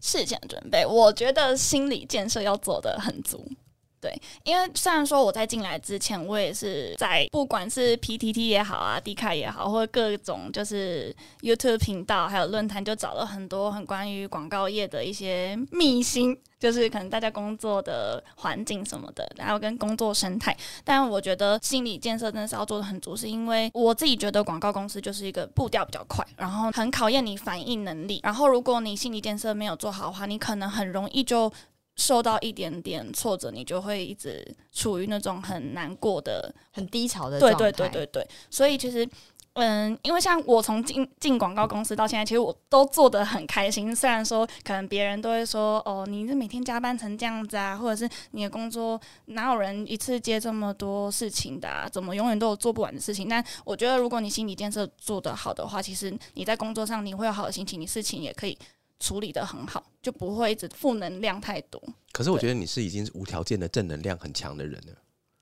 [0.00, 3.50] 事前准备，我觉得心理建设要做的很足。
[4.00, 4.12] 对，
[4.44, 20.56] 因为虽然说我在进来之前，我也是在不管是 PTT 也好啊，D 卡也好，或者各种就是 YouTube 频道还有论坛，就找了很多很关于广告业的一些秘辛，就是可能大家工作的环境什么的，然后跟工作生态。
[20.84, 28.20] 但我觉得心理建设真的是要做的很足，是因为我自己觉得广告公司就是一个步调比较快，然后很考验你反应能力。
[28.22, 31.50] 然后如果你心理建设没有做好的话，你可能很容易就。
[31.96, 37.40] 受到一点点挫折，你就会一直处于那种很难过的、很低潮的。
[37.40, 38.26] 对对对对对。
[38.50, 39.08] 所以其实，
[39.54, 43.96] 嗯，因为像我从进进广告公司到现在，其实我都做的很开心。
[43.96, 51.88] 虽然说可能别人都会说：“哦，你是每天加班成这样子啊，或者是你的工作哪有人一次接这么多事情的？
[51.90, 58.58] 怎么永远都有做不完的事情？”但我觉得，如果你心理建设做得好的话，其实你在工作上你会有好的心情，你事情也可以。
[58.98, 61.82] 处理的很好，就不会一直负能量太多。
[62.12, 64.94] 可是我觉得你是已经是无条件的正能量很强的人了。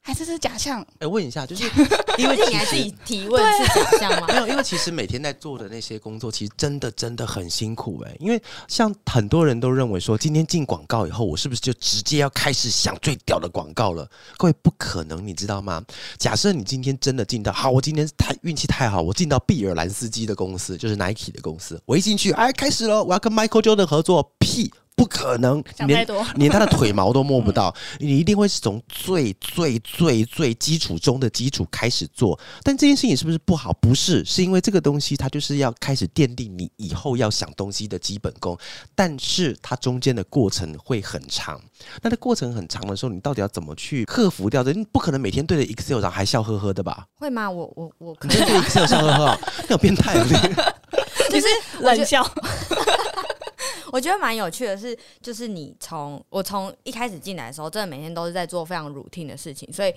[0.06, 0.86] 还是是假象？
[0.98, 1.64] 哎，问一下，就是
[2.18, 4.26] 因为你还自己提问是假象吗？
[4.28, 8.14] 没有，因为其实每天在做的那些工作，其实真的真的很辛苦哎。
[8.20, 14.06] 因为像很多人都认为说，今天进广告以后，我是不是就直接要开始想最屌的广告了？
[14.36, 15.82] 各位不可能，你知道吗？
[16.18, 24.70] 假设你今天真的进到好，我今天太运气太好，我进到毕尔兰斯基的公司，就是 Nike 的公司，我一进去，哎，开始了，我要跟 Michael Jordan 合作，屁！
[24.96, 27.74] 不可能，连 连他的腿毛都摸不到。
[27.98, 32.38] 你一定会是从最最最最基础中的基础开始做。
[32.62, 33.72] 但这件事情是不是不好？
[33.80, 38.57] 不是，是因为这个东西它就是要开始奠定你以后要想东西的基本功。
[38.94, 41.61] 但是它中间的过程会很长。
[42.02, 44.62] 那的过程很长的时候，你到底要怎么去克服掉？
[44.62, 47.07] 你不可能每天对着 Excel 上还笑呵呵的吧？
[47.16, 47.50] 会吗？
[47.50, 50.33] 我我我，你对 Excel 笑呵呵， 你有变态你
[51.30, 51.46] 就是
[51.80, 52.24] 冷笑。
[53.92, 59.94] 我觉得蛮有趣的是，就是你从我从一开始进来的时候，真的每天都是在做非常 routine 的事情，所以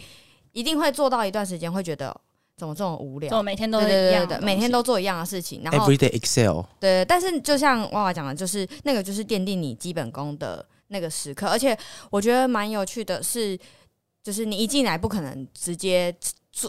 [0.52, 2.16] 一定会做到一段时间，会觉得
[2.56, 3.36] 怎么这么无聊？
[3.36, 5.62] 我每天都是一样的，每天都做一样的事情。
[5.64, 6.62] 然后 everyday Excel。
[6.80, 11.76] 对，但是就像娃娃讲的，就是那个就是奠定你基本功的那个时刻，而且
[12.12, 13.58] 我觉得蛮有趣的是，
[14.22, 16.16] 就是你一进来不可能直接。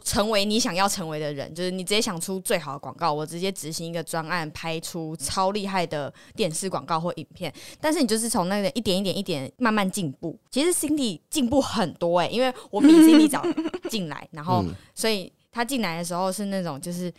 [0.04, 7.50] 成为你想要成为的人，就是你直接想出最好的广告，我直接执行一个专案，拍出超厉害的电视广告或影片。
[7.80, 10.38] 但是你就是从那个一点一点一点慢慢进步。
[10.50, 13.42] 其实 Cindy 进步很多哎，因为我比 Cindy 早
[13.88, 14.62] 进来，然后
[14.94, 17.10] 所以他进来的时候是那种就是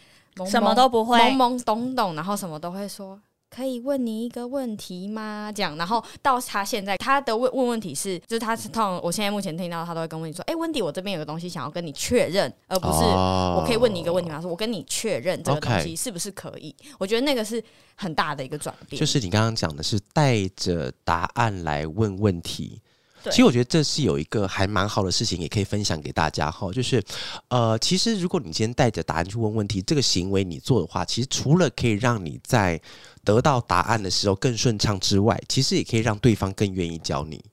[0.45, 3.19] 什么都不会，懵懵懂懂，然后什么都会说。
[3.49, 5.51] 可以问你一个问题吗？
[5.53, 14.39] 这样，然后到他现在，他的问问问题是，就是他通常我现在目前听到他都会跟问你说，哎，温迪，我这边有个东西想要跟你确认，而不是我可以问你一个问题吗？
[14.39, 16.73] 说我跟你确认这个东西是不是可以？
[16.97, 17.63] 我觉得那个是
[17.95, 18.99] 很大的一个转变。
[18.99, 22.81] 就是你刚刚讲的是带着答案来问问题。
[23.25, 26.71] 其实我觉得这是有一个还蛮好的事情，也可以分享给大家哈。
[26.71, 27.03] 就是，
[27.49, 32.79] 呃，其实如果你今天带着答案去问问题，这个行为你做的话，其实除了可以让你在
[33.23, 37.43] 得到答案的时候更顺畅之外，其实也可以让对方更愿意教你。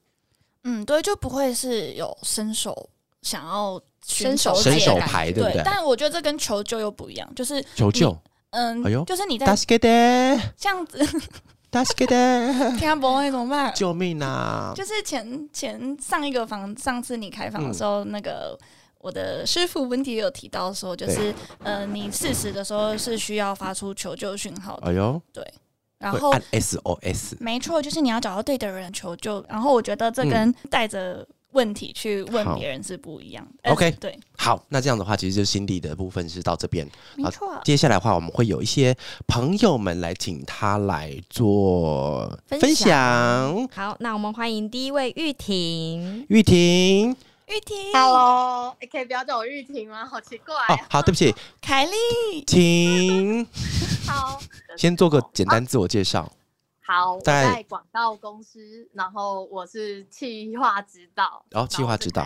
[0.63, 2.89] 嗯，对，就不会是有伸手
[3.21, 5.61] 想要伸手伸手牌，对不对？
[5.65, 8.17] 但我觉得这跟求救又不一样，就是求救。
[8.51, 9.45] 嗯，哎呦，就是你在
[10.57, 11.05] 这样子。
[11.77, 13.71] 大是给的，听不会怎么办？
[13.75, 14.73] 救命啊！
[14.75, 18.57] 就是前前上一个房，上次你开房的时候，那个
[18.97, 21.31] 我的师傅温迪有提到说，就是
[21.63, 24.87] 呃，你事实的时候是需要发出求救讯号的。
[24.87, 25.53] 哎呦，对，
[25.99, 29.45] 然后 SOS，没错，就是你要找到对的人求救。
[29.47, 31.23] 然后我觉得这跟带着。
[31.57, 33.71] 问题去问别人是不一样的。
[33.71, 36.87] OK，对，好，那这样的话，其实就心底的部分是到这边。
[37.15, 37.59] 没错。
[37.63, 43.67] 接下来的话，我们会有一些朋友们来请他来做分享。
[43.73, 46.23] 好，那我们欢迎第一位玉婷。
[46.29, 47.09] 玉婷，
[47.47, 50.05] 玉婷，Hello，可以不要叫我玉婷吗？
[50.05, 50.53] 好奇怪。
[50.53, 53.43] 哦，好，对不起，凯丽，请。
[54.05, 54.39] 好，
[54.77, 56.31] 先做个简单自我介绍。
[56.87, 62.25] 好，我在广告公司，然后我是企划指导，然后企划指导，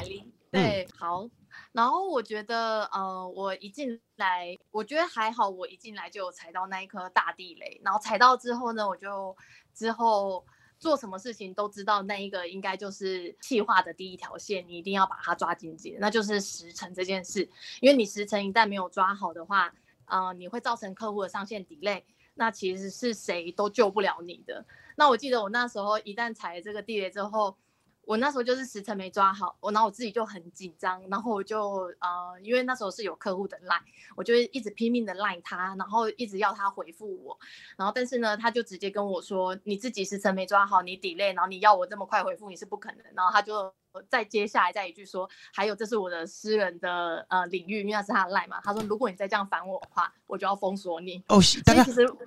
[0.52, 1.28] 对，好，
[1.72, 7.82] 然后我觉得，呃，我一进来，我觉得还好，我一进来就有踩到那一颗大地雷。
[7.84, 9.36] 然后踩到之后呢，我就
[9.74, 10.46] 之后
[10.78, 17.50] 做什么事情都知道，那一个应该就是计划的第一条线，你一定要把它抓紧紧，那就是时辰这件事。
[17.80, 19.74] 因为你时辰一旦没有抓好的话，
[20.06, 24.66] 呃，你会造成客户的上线 delay，那其实是谁都救不了你的。
[24.96, 27.58] 那我记得我那时候一旦踩了这个地雷之后。
[28.06, 33.80] 我那时候就是时辰没抓好，我然后我自己就很紧张，然后我就呃，因为那时候是有客户的赖，
[34.16, 37.38] 我就一直拼命的赖他，然后一直要他回复我，
[37.78, 43.74] 然后但是呢，他就直接跟我说，你自己时辰没抓好，你 delay，然后你要我这么快回复你是不可能，然后他就
[44.10, 51.24] 再接下来再一句说，还有这是我的私人的呃领域，因为那是他的赖嘛，他说如果你再这样烦我的话，我就要封锁你。
[51.28, 51.86] 哦，大概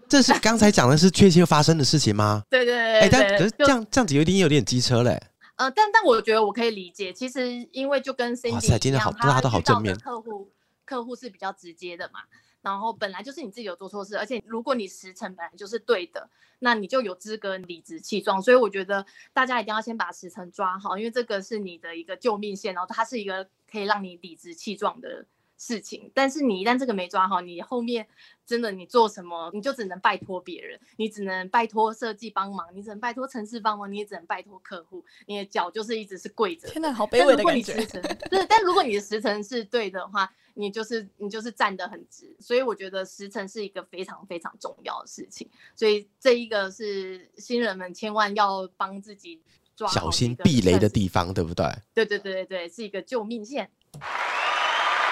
[0.09, 2.43] 这是刚才讲的是确切发生的事情吗？
[2.49, 5.21] 对对对，哎，但可是这样这样子有点有点机车嘞。
[5.57, 10.51] 呃，但但我觉得我可以理解，其实因为就跟 Cindy 一样，他遇到的客户
[10.85, 12.21] 客户是比较直接的嘛，
[12.61, 18.43] 然后本来就是你自己有做错事，而且如果你时辰本来就是对的，那你就有资格理直气壮。
[18.43, 25.25] 所以我觉得大家一定要先把时辰抓好，因为这个是你的一个救命线，然后它是一个可以让你理直气壮的。
[25.57, 28.07] 事情，但是你一旦这个没抓好，你后面
[28.45, 36.69] 真的你做什么，你就只能拜托别人，你只能拜托设计帮忙，你只能拜托城市帮忙，你也只能拜托客户，你的脚就是一直是跪着。
[36.69, 37.75] 天哪，好卑微的感觉。
[38.29, 42.37] 对，但如果你的时辰是对的话，你就是你就是站得很直。
[42.39, 49.41] 所以我觉得时辰是一个非常非常重要的事情，所以这一个是新人们千万要帮自己
[49.77, 51.67] 抓小心避雷的地方，对不对？
[51.95, 53.71] 对对对对对，是一个救命线。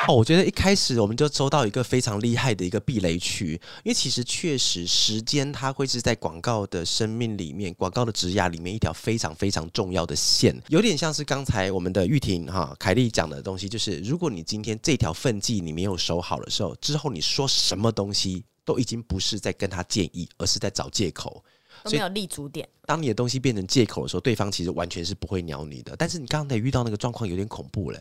[0.08, 3.52] 哦，我觉得一开始我们就收到一个非常厉害的一个避雷区，
[3.84, 21.44] 因为其实确实时间它会是在广告的生命里面、广告的职涯里面一条非常非常重要的线，有点像是刚才我们的玉婷哈凯丽讲的东西，就是如果你今天这条分际你没有守好的时候，之后你说什么东西都已经不是在跟他建议，而是在找借口。
[21.90, 22.68] 没有立足点。
[22.84, 25.96] 当你的东西变成借口的时候，对方其实完全是不会鸟你的。
[25.96, 28.00] 但是你刚才遇到那个状况有点恐怖了，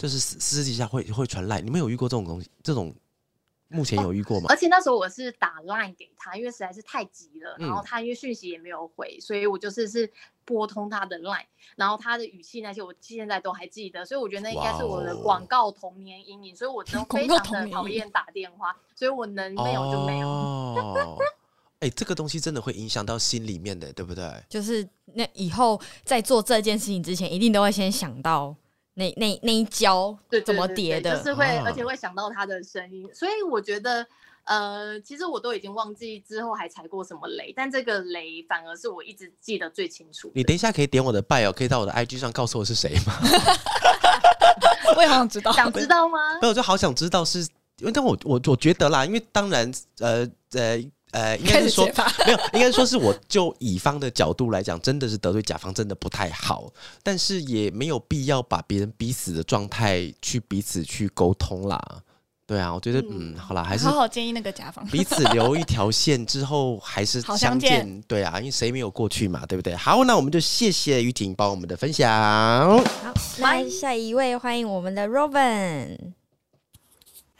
[0.00, 1.60] 就是私私底下会会传赖。
[1.60, 2.50] 你们有遇过这种东西？
[2.62, 2.94] 这种
[3.68, 4.46] 目前有遇过吗？
[4.48, 7.54] 而且那时候我是打 line 给他，因为实在是太急了。
[7.58, 10.10] 然后他因为讯息也没有回，所以我就是是
[10.46, 11.44] 拨通他的 line，
[11.76, 14.02] 然后他的语气那些我现在都还记得。
[14.06, 21.18] 所以我觉得那应该是我的广告童年阴影，所以我都 非常的讨厌打电话，所以我能没有就没有。
[21.80, 24.30] 哎，这个东西真的会影响到心里面的，对不对？
[24.48, 28.54] 就是那以后在做这件事情之前，一定都会先想到
[28.94, 33.08] 那那那一跤怎么叠的，就是会，而且会想到他的声音。
[33.14, 34.06] 所以我觉得，
[34.44, 40.30] 呃，其实我都已经忘记之后还踩过什么雷，但这个雷反而是我一直记得最清楚。
[40.34, 43.14] 你等一下可以点我的拜哦，可以到我的 IG 上告诉我是谁吗？
[44.96, 46.18] 我也好想知道，想知道吗？
[46.42, 47.40] 没有，就好想知道是，
[47.78, 50.84] 因为但我我我觉得啦，因为当然，呃呃。
[51.12, 51.84] 呃，应该是说
[52.26, 61.80] 没有，应该说是我就乙方的角度来讲，真的是得罪甲方真的不太好，但是也没有必要把别人逼死的状态去彼此去沟通啦。
[62.46, 68.02] 对啊，我觉得嗯，好了，还是好好建议那个甲方彼此留一条线之后还是相见。
[68.08, 69.74] 对啊，因为谁没有过去嘛，对不对？
[69.76, 72.10] 好，那我们就谢谢于婷帮我们的分享。
[72.10, 75.96] 好，来下一位，欢迎我们的 Robin。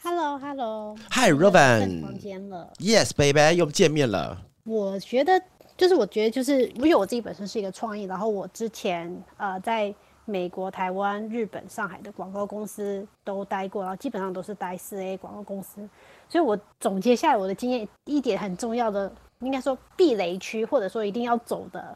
[0.03, 0.95] Hello，Hello。
[1.11, 2.01] Hi，Robin。
[2.01, 2.73] 房间了。
[2.79, 4.35] Yes，baby，又见面了。
[4.63, 5.39] 我觉得，
[5.77, 9.93] 就是我觉得，就是因为我自己本身是一个创意，然后我之前呃在
[10.25, 15.87] 美国、台湾、日本、上海的广告公司都待过，然后基本上都是待四 A 广告公司，
[16.27, 19.11] 所以我总结下来我的经验，一点很重要的，
[19.41, 21.95] 应该说避雷区，或者说一定要走的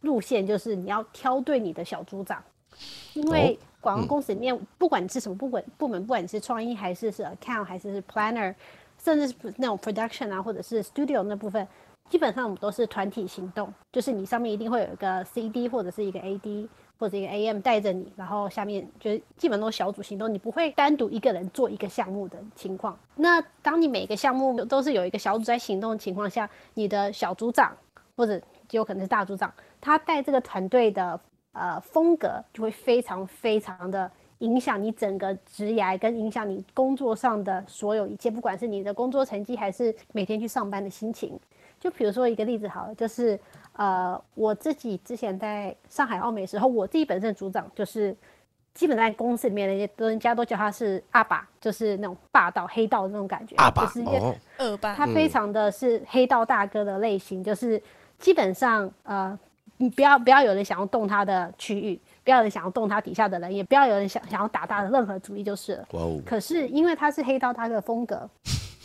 [0.00, 2.42] 路线，就是你要挑对你的小组长，
[3.14, 3.58] 因为。
[3.84, 8.54] 广告公司里面，不管你是什么部管，部门不管你是创意还是是 account 还是是 planner，
[8.96, 11.68] 甚至是那种 production 啊，或者是 studio 那部分，
[12.08, 16.66] 基本上我们都是团体行动，就是你上面一定会有一个 CD 或者是一个 AD
[16.98, 22.98] 或者一个 AM 带着你，然后下面就是基本都是小组行动，你不会单独一个人做一个项目的情况。
[23.16, 27.76] 那当你每个项目都是有一个小组在行动的情况下，你的小组长
[28.16, 31.20] 或者有可能是大组长，他带这个团队的。
[31.54, 41.38] 呃，风格就会非常非常的影响你整个职涯，跟影响你工作上的所有一切，不管是你的工作成绩，还是每天去上班的心情。
[41.78, 43.38] 就比如说一个例子，好了，就是
[43.74, 48.14] 呃，我自己之前在上海奥美时候，我自己本身组长就是
[48.74, 57.80] 基本在公司里面人家都叫他是阿爸，就是那种霸道黑道的那种感觉，阿爸就是二爸，他非常的是黑道大哥的类型，就是
[58.18, 59.38] 基本上呃。
[59.76, 65.88] 你不要不要有人想要动他的区域，不要有人想要动他底下的人，也不要有人想想要打他的任何主意就是了。
[65.92, 66.20] 哇哦！
[66.24, 68.28] 可是因为他是黑道他的风格，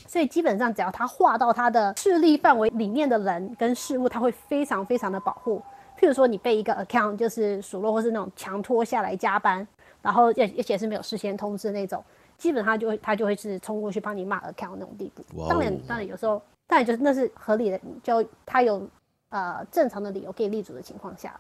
[0.08, 5.62] 所以基本上只要他画到他的势力范围里面的人跟事物，他会非常非常的保护。
[6.00, 9.68] 譬如说你被一个 account 就是数落或是那种强拖下来加班，
[10.02, 12.04] 然后也而且是没有事先通知那种，
[12.38, 15.24] 基本上就会他就会是冲过去帮你骂 account 那种地步。
[15.48, 18.88] 当然当然有时候当然就是那是合理的，就他有
[19.30, 21.34] 呃正常的理由可以立足的情况下。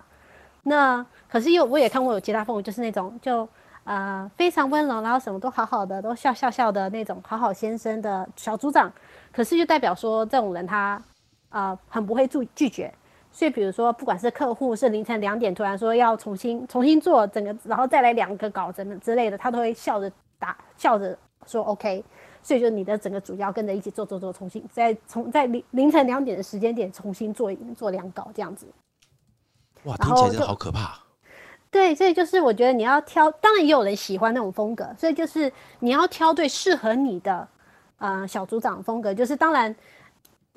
[0.63, 3.47] 那可是又我也看过有其他风格，就是那种就
[3.83, 8.91] 呃非常温柔，然后什么都好好的，都笑笑笑的那种好好先生的小组长。
[9.31, 11.01] 可是就代表说这种人他
[11.49, 12.93] 呃很不会拒拒绝。
[13.31, 22.03] 所以比如说不管是客户是凌晨两点突然说要重新重新做整个，然后再来两个稿子之类的，他都会笑着打笑着说 OK。
[22.41, 28.65] 所以就你的整个主要跟着一起做做做，重新再从在凌凌晨两点的时间点重新做做两稿这样子。
[29.83, 30.99] 哇，听起来真的好可怕。
[31.71, 37.47] 对，所以就是我觉得你要挑，当然也有人喜欢那种风格，所以就是你要挑对适合你的，
[37.99, 39.13] 呃，小组长风格。
[39.13, 39.73] 就是当然，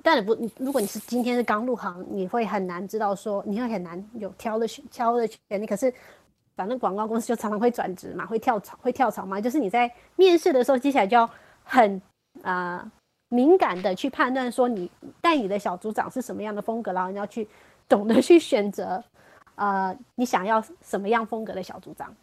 [0.02, 5.66] 但你不，如果你是今天是刚入行，你会很难知道说，你会很难有挑的选挑的权利。
[5.66, 5.92] 可是，
[6.56, 9.38] 反正广告公司就常常会转职嘛，会跳槽，会跳槽嘛。
[9.38, 11.28] 就是你在面试的时候，接下来就要
[11.64, 12.00] 很
[12.42, 12.90] 啊
[13.28, 14.90] 敏感的去判断说，你
[15.20, 17.48] 带你的小组长是什么样的风格，然后你要去
[17.88, 19.02] 懂得去选择。
[19.54, 22.14] 呃，你想要什么样风格的小组长？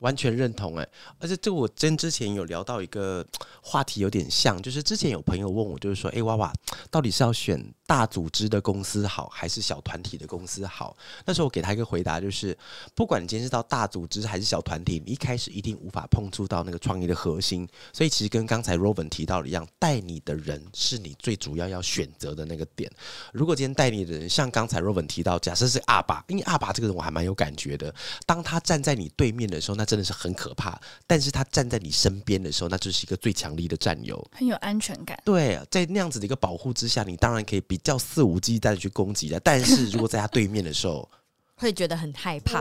[0.00, 0.88] 完全认同哎，
[1.20, 3.24] 而且这我真之前有聊到一个
[3.62, 6.52] 话题，有点像，就是之前有朋友问我，就是说，哎，娃娃
[6.90, 10.94] 到底是要选大组织的公司好，还是小团体的公司好？
[11.24, 12.54] 那时候我给他一个回答，就是
[12.94, 17.66] 不管你今天是到大组织还是小团体，你一开始一定无法碰触到那个创意的核心。
[17.94, 22.92] 所以其实跟刚才 Robin 提到的一样，带你的人是你最主要要选择的那个点。
[23.32, 27.94] 如果今天带你的人像刚才 Robin 提到，假设是阿爸，因为阿爸这个人我还蛮有感觉的，
[28.26, 35.18] 当他站在你对面的时候，那真的是很可怕，但是他站在你身边的时候，那就是一个最强力的战友，很有安全感。
[35.24, 39.38] 对，在那样子的一个保护之下，你当然可以比较肆无忌惮的去攻击的。
[39.40, 41.08] 但是如果在他对面的时候，
[41.56, 42.60] 会觉得很害怕。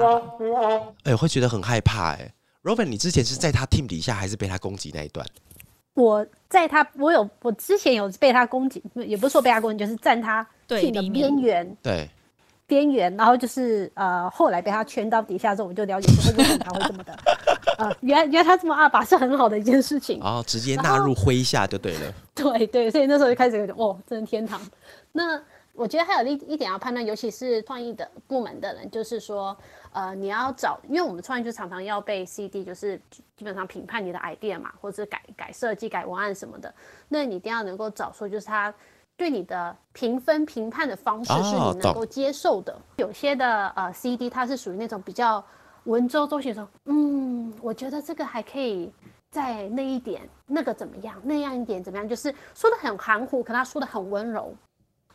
[1.03, 2.13] 哎，会觉得很害怕。
[2.13, 5.25] 哎，Robin，你之前是在他 team 底下，还是被他攻击那一段？
[5.93, 11.77] 我在他，我有，我之前有被他攻击，也不是说被他攻击，就是站他 team 的边缘。
[11.81, 12.09] 对。
[12.67, 17.17] 边缘，然后就是呃，后来被他圈到底下之后，我就了解说为什么他会这么的，
[17.79, 22.13] 呃，原来原来他这么二把是很好的一件事情，哦直接纳入麾下就对了。
[22.35, 24.59] 对对，所以那时候就开始有点哦，真的天堂。
[25.13, 25.41] 那
[25.73, 29.57] 我觉得还有一一点要判断，尤其是创意的部门的人，就是说
[29.93, 32.99] 呃，你要找，因为我们创意就常常要被 CD，就是
[33.37, 36.73] 基本上评判你的 idea 嘛，或者是改改设计、改文案什么的，
[37.07, 38.73] 那你一定要能够找出就是他。
[39.17, 42.79] 对你的评分评判的方式是你能够接受的。
[42.97, 45.43] 有些的呃 CD 它是属于那种比较
[45.83, 48.89] 文绉绉型说，嗯，我觉得这个还可以
[49.31, 54.53] 在那一点，那个怎么样，那样一点怎么样，就是说的很含糊，可他说的很温柔，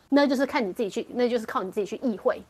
[0.09, 2.41] 那就是看你自己去，那就是靠你自己去意会。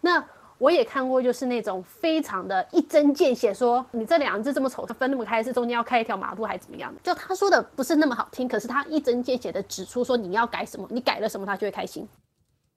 [0.00, 0.24] 那。
[0.60, 7.00] 我也看过，就是那种非常的一针见血，说你这两个字这么丑，它分那么开，是中间要开一条马路还是怎么样的？
[7.02, 12.06] 就他说的不是那么好听，可是他一针见血的指出说你要改什么，你改了什么，他就会开心。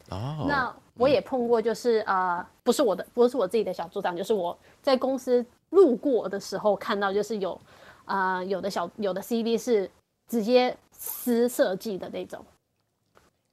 [0.10, 7.60] 哦，那我也碰过，就是呃，不是我的，不是我自己的小组长，就是我在公司路过的时候看到，就是有
[8.06, 9.92] 啊，有的小有的 CV 是
[10.30, 12.46] 直接私设计的那种，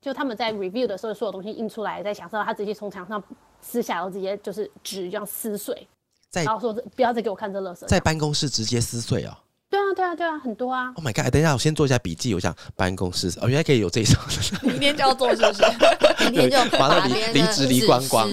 [0.00, 3.20] 就他们在 review 的时候，所有东西印出来，在墙上，他直接从墙上。
[3.62, 5.86] 撕下，然后直接就是纸这样撕碎，
[6.32, 9.38] 然后说不要再给我看这垃圾，在办公室直接撕碎啊。
[9.42, 9.49] 对
[9.90, 11.32] 啊，对啊，对啊，很多啊！Oh my god！
[11.32, 12.32] 等一下，我先做一下笔记。
[12.34, 14.16] 我想办公室哦，原来可以有这一种。
[14.62, 15.62] 明天就要做，是不是？
[16.30, 18.28] 明天就马上离离职离光光。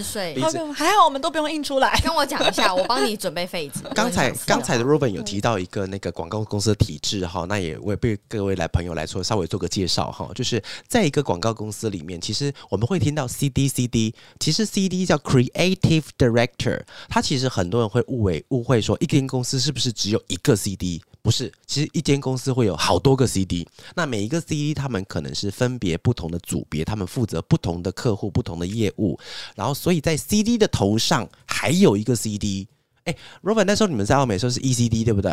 [0.74, 2.00] 还好我们都不用印出来。
[2.04, 3.82] 跟我讲一下，我帮你准备废纸。
[3.96, 10.30] 刚才刚才的 Robin 有提到一个那个广告公司的体制哈，那也我也被各位来朋友来说稍微做个介绍哈。
[10.36, 21.02] 就是在一个广告公司里面，其实我们会听到 CD CD，其实 CD 叫 Creative Director，他其实很多人会误为误会说一间公司是不是只有一个 CD？
[21.22, 29.18] 不是，其实一间公司会有好多个 CD，那每一个 CD 他们可能是分别不同的组别，他们负责不同的客户、不同的业务，
[29.56, 32.68] 然后所以在 CD 的头上还有一个 CD。
[33.06, 35.32] 哎，Robin，那时候你们在澳美时候是 ECD 对不对？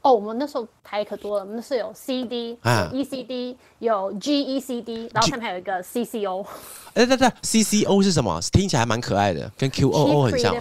[0.00, 6.46] 哦，我们那时候台可多了，我们是有 CD 啊，ECD 有 GECD，然后上面还有一个 CCO。
[6.94, 8.40] 哎，对对，CCO 是什么？
[8.52, 10.54] 听起来蛮可爱的，跟 QOO 很像。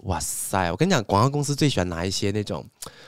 [0.00, 0.70] 哇塞！
[0.70, 2.64] 我跟你讲，广告公司最喜欢拿一些那种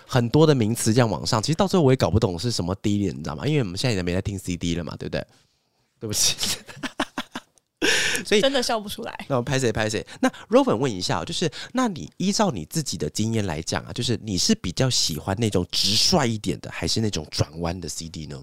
[0.07, 3.47] 很多的名词这样往上，其实到最后我也搞不懂是什么低点，你知道吗？
[3.47, 5.27] 因为我们现在也没在听 CD 了嘛，对不对？
[6.01, 6.37] 对不起。
[8.25, 9.27] 所以真的笑不出来。
[9.29, 10.07] 那 我拍谁拍谁？
[10.21, 18.41] 那 Roven 问一下，就是那你依照你自己的经验来讲啊，就是你是比较喜欢那种直率一点的，还是那种转弯的 CD 呢？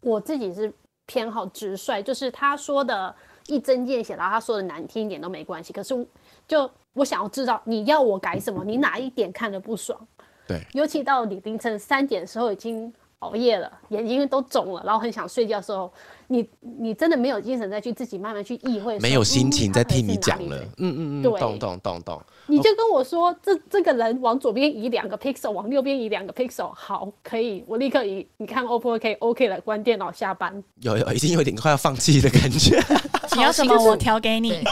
[0.00, 0.72] 我自己是
[1.06, 3.12] 偏好直率，就是他说的
[3.48, 5.72] 一针见血，然后他说的难听一点都没关系。
[5.72, 6.06] 可是
[6.46, 9.98] 就我想要知道你要我改什么，你哪一点看的不爽？
[10.46, 12.92] 对，尤其到你凌晨三点的时候已经。
[13.22, 15.88] 熬夜了，眼睛都肿了，然后很想睡觉的时候，
[16.26, 22.20] 你你真的没有精神再去自己慢慢去意会，没有心情再听你讲了，嗯嗯嗯，对懂懂懂懂。
[22.46, 28.26] 你就跟我说，这这个人往左边移两个 pixel，往右边移两个 pixel，好，可以，我立刻移。
[28.38, 30.60] 你看 O P O K O K 了，关电脑下班。
[30.80, 32.82] 有有，已经有点快要放弃的感觉。
[33.36, 34.64] 你要什么，我调给你。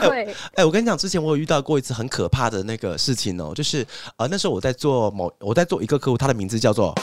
[0.00, 3.86] 对，哎，我跟你讲，之前我有遇到过一次很可怕的那个事情哦，就是
[4.16, 6.94] 呃，那时候我在做某，我在做一个客户，他的名字叫做。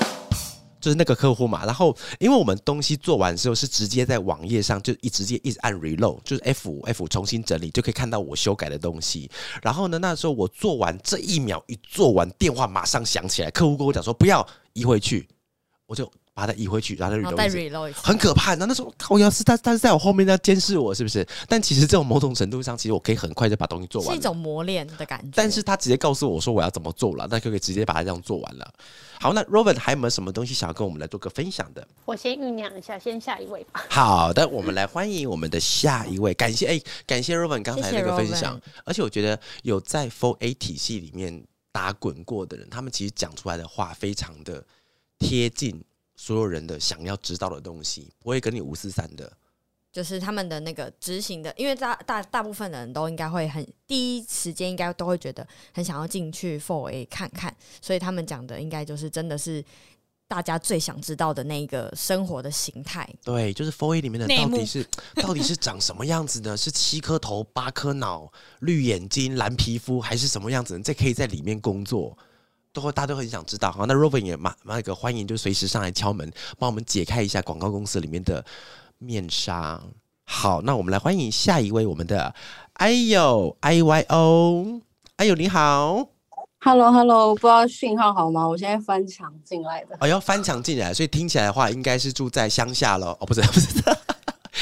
[0.83, 9.31] 就是那个客户嘛，然后因为我们东西做完之后是直接在网页上就一直接一直按 reload，就是 F 五 F 重新整理就可以看到我修改的东西。
[9.61, 15.25] 然后呢，那时候我做完这一秒一做完，电话马上响起来，客户跟我讲说不要移回去，
[15.85, 16.11] 我就。
[16.35, 18.55] 把它移回去，然后再 reload 一次，很可怕。
[18.55, 21.25] 那那时候我要是他，他是在我后面在监视我，是不是？
[21.47, 25.29] 但其实这种某种程度上，其实我可以很快就把东西做完，是一种磨练的感觉。
[25.35, 28.73] 但是他直接告诉我说我要怎么做了，那就可以直接把它这样做完了。
[29.19, 31.87] 好，那 Robin 还有没有什么东西想要跟我们来做个分享的？
[32.03, 33.85] 我先酝酿一下，先下一位吧。
[33.89, 36.33] 好的，我们来欢迎我们的下一位。
[36.33, 38.59] 感谢哎，感谢 Robin 刚才那个分享。
[38.85, 44.65] 而且我觉得有在 Four A 体系里面打滚过的人，他们其实讲出来的话非常的
[45.19, 45.79] 贴近。
[46.23, 49.29] 所有人的想要知道的东西，不会跟你五四三的，
[49.91, 59.61] 就是他们的那个执行的，因为大大大部分的人都应该会很第一时间应该都会觉得很想要进去 Four A 看看，所以他们讲的应该就是真的是
[60.25, 63.05] 大家最想知道的那个生活的形态。
[63.25, 64.87] 对，就是 Four A 里面的到底是
[65.21, 66.55] 到底是长什么样子呢？
[66.55, 70.79] 是七颗头、八颗脑、绿眼睛、蓝皮肤，还是什么样子？
[70.79, 72.17] 这可以在里面工作。
[72.73, 73.71] 都会，大家都很想知道。
[73.71, 78.43] 好，那 Robin 也蛮那个欢迎，就随时上来敲门，帮我们解开一下广告公司里面的
[78.97, 79.79] 面纱。
[80.25, 82.33] 好，那我们来欢迎下一位，我们的
[82.73, 84.81] 哎呦 I Y O，
[85.17, 86.07] 哎呦你好
[86.61, 88.47] ，Hello Hello，不知道信号好吗？
[88.47, 89.95] 我现在翻墙进来的。
[89.99, 93.15] 哦，要翻墙进来，所以听起来的话，应该是住在乡下了。
[93.19, 93.67] 哦，不是不是。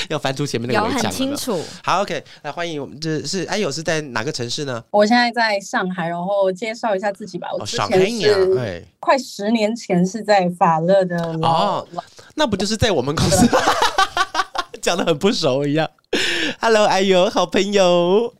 [0.10, 1.64] 要翻出前面那个围墙很清楚。
[1.84, 4.84] 好，OK，来欢迎我们，这是哎友是在哪个城市呢？
[4.92, 7.48] 我现在在上海，然后介绍一下自己吧。
[7.54, 11.88] 我之前是快十年前是在法乐的哦，
[12.36, 13.48] 那不就是在我们公司
[14.82, 15.90] 讲的很不熟一样
[16.60, 18.34] ？Hello，哎呦，好朋友。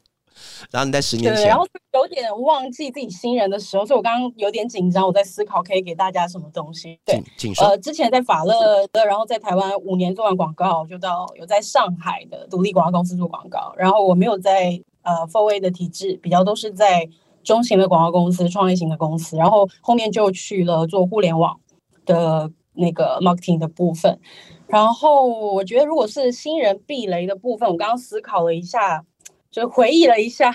[0.72, 6.98] 然后你在十年前，然后有点忘记自己新人的时候，所以我刚刚有点紧张，我在思考可以给大家什么东西。
[7.06, 7.22] 对。
[7.62, 13.74] 呃，之前在法乐的，然后在台湾五年做完广告，就到有在上海的独立广告公司做广告。
[13.78, 17.10] 然后我没有在呃 Four A 的体制，比较都是在
[17.44, 19.36] 中型的广告公司、创业型的公司。
[19.36, 21.60] 然后后面就去了做互联网
[22.06, 24.18] 的那个 marketing 的部分。
[24.68, 29.04] 然后我觉得，如果是新人避雷的部分，我刚刚思考了一下。
[29.52, 30.54] 就回忆了一下，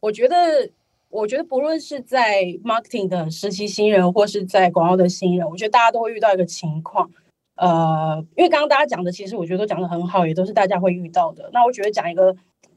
[0.00, 0.70] 我觉得，
[1.10, 7.10] 我觉得不论是在 marketing 的实习新人，或是在广告的新人，我觉得大家都会遇到一个情况，
[7.56, 11.50] 呃，因为刚刚大家讲的，其实我觉得都讲的很好，也都是大家会遇到的。
[11.52, 12.34] 那我觉得讲一个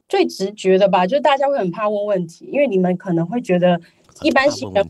[0.09, 3.79] 最直觉的吧，就是大家会很怕问问题，因为你们可能会觉得，
[4.21, 4.85] 一般新人，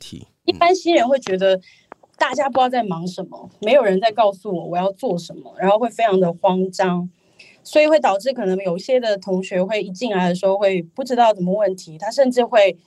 [0.45, 1.62] 一般新人会觉得
[2.18, 7.08] 大家不知道在忙什么，没有人在告诉我我要做什么，然后会非常的慌张。
[7.68, 12.78] 所以会导致可能有些的同学会一进来的时候会不知道怎么问题，他甚至会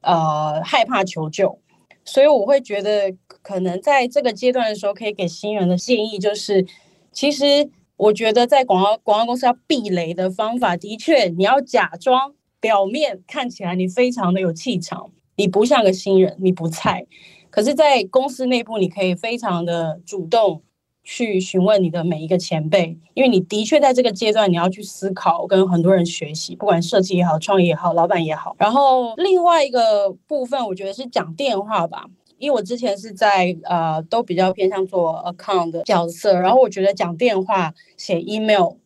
[0.00, 1.60] 呃害怕求救。
[2.04, 6.66] 所以我会觉得，可能在这个阶段的时候，可以给新人的建议就是，
[7.12, 17.06] 其实我觉得在广告广告公司要避雷的方法，的确你要假装表面看起来你非常的有气场，你不像个新人，你不菜，
[17.48, 20.64] 可是，在公司内部你可以非常的主动。
[21.12, 28.54] 去询问你的每一个前辈，因为你的确在这个阶段，你要去思考，跟很多人学习，不管设计也好，创业也好，老板也好。
[28.56, 32.04] 然后另外一个部分，我觉得是讲电话吧，
[32.38, 38.76] 因为我之前是在呃都比较偏向做 account 的角色，然后我觉得讲电话、写 email，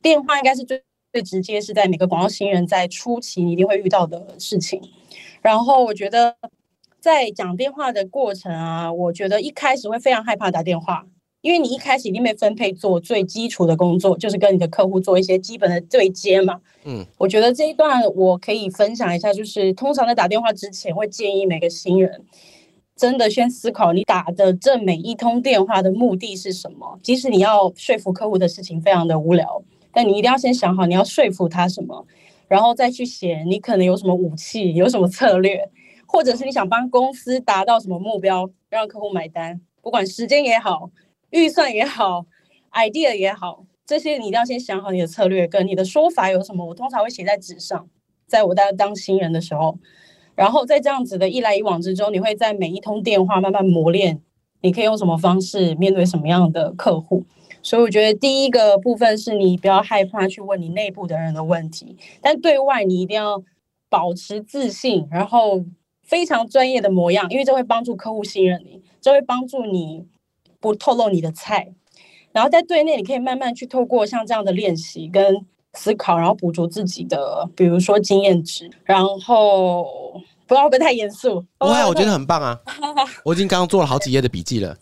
[0.00, 0.80] 电话应该是最
[1.12, 4.80] 最直接，是在每个广告新人在初期一定会遇到的事情。
[5.40, 6.36] 然后我觉得
[7.00, 11.04] 在讲电话的过程啊，我觉得一开始会非常害怕打电话。
[11.42, 16.60] 因为你一开始已经被分配做最基础的工作，就是跟你的客户做一些基本的对接嘛。
[16.84, 22.24] 嗯，我觉得这一段我可以分享一下，就是通常在打电话之前，会建议每个新人
[22.96, 26.98] 真的先思考你打的这每一通电话的目的是什么。
[27.02, 29.62] 即使你要说服客户的事情非常的无聊，
[29.92, 32.06] 但你一定要先想好你要说服他什么，
[32.46, 35.68] 然后再去写你可能有什么武器，有什么策略，
[36.06, 40.90] 或者是你想帮公司达到什么目标，让客户买单，不管时间也好，
[41.32, 42.26] 预算也好
[42.72, 46.64] ，idea 也好，这些你一定要先想好你的策略跟你的说法有什么。
[46.64, 47.88] 我通常会写在纸上，
[48.26, 49.78] 在我在当新人的时候，
[50.34, 54.20] 然后在这样子的一来一往之中，你会在每一通电话慢慢磨练，
[54.60, 57.24] 你可以用什么方式面对什么样的客户。
[57.62, 63.42] 所以我觉得第一个部分是你不要害怕去问你内部的人的问题，但对外你一定要
[63.88, 65.64] 保持自信，然后
[66.02, 70.04] 非常专业的模样，因为这会帮助客户信任你，这会帮助你
[70.62, 71.68] 不透露你的菜。
[72.32, 75.44] 然后在队内，你可以慢慢去透过像这样的练习跟
[75.74, 78.70] 思考，然后补足自己的，比如说经验值。
[78.84, 82.58] 然后不要不太严肃， 不会，我觉得很棒啊！
[83.26, 84.78] 我已经刚刚做了好几页的笔记了。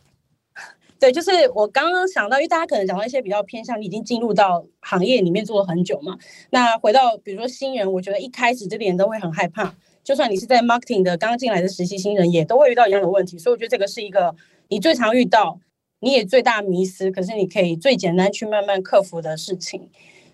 [1.01, 6.17] 对，就是我刚刚想到，因为大家可能讲到一些比较偏向你已经进入到行业里面做了很久嘛。
[6.51, 9.75] 那回到比如说新人，我觉得一开始这点都会很害怕。
[10.05, 13.39] 就算你是在 marketing 的刚进来的实习新人，也都会遇到一样的问题。
[13.39, 14.35] 所以我觉得这个是一个
[14.69, 15.59] 你最常遇到，
[16.01, 19.89] 你也最大迷失，可是你可以最简单去慢慢克服的事情。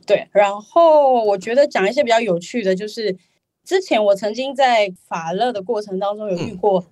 [0.07, 3.17] 对，然后我觉得讲一些比较有趣的，就是
[3.65, 6.85] 之前我曾经在法乐的过程当中有遇过。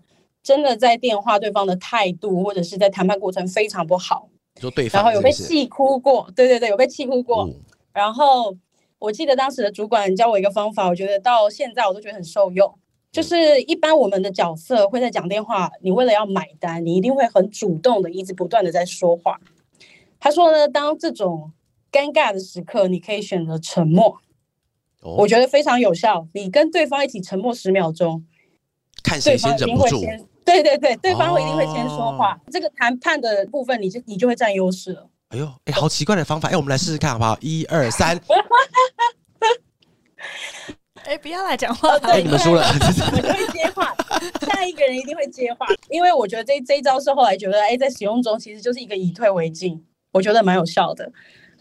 [0.43, 4.29] 真的在电话对方的态度，或者是在谈判过程非常不好，
[4.61, 7.49] 说对方，然后有被气哭过，对对对，有被气哭过。
[7.95, 8.55] 然后
[8.99, 12.79] 我记得当时的主管教我一个方法，我觉得到现在我都觉得很受用。
[13.15, 19.41] 就是一般我们的角色会在讲电话，你为了要买单，你一定会很主动的，一直不断的在说话。
[20.19, 21.53] 他说呢，当这种
[21.93, 24.19] 尴尬的时刻，你可以选择沉默，
[25.01, 26.27] 我觉得非常有效。
[26.33, 28.27] 你跟对方一起沉默十秒钟，
[29.05, 30.01] 看谁先忍不住。
[30.45, 35.09] 对对对，对方会一定会先说话，这个谈判的部分，你就你就会占优势了。
[35.29, 37.39] 哎呦，哎，好奇怪的方法，哎，我们来试试看好不好？
[37.41, 38.21] 一二三，
[41.05, 43.95] 哎，不要来讲话，哎，你们输了，我就会接话，
[44.41, 51.11] 下一个人一定会接话，因为我觉得这这一招是后来觉得，哎，在使用中其实就是一个以退为进，我觉得蛮有效的。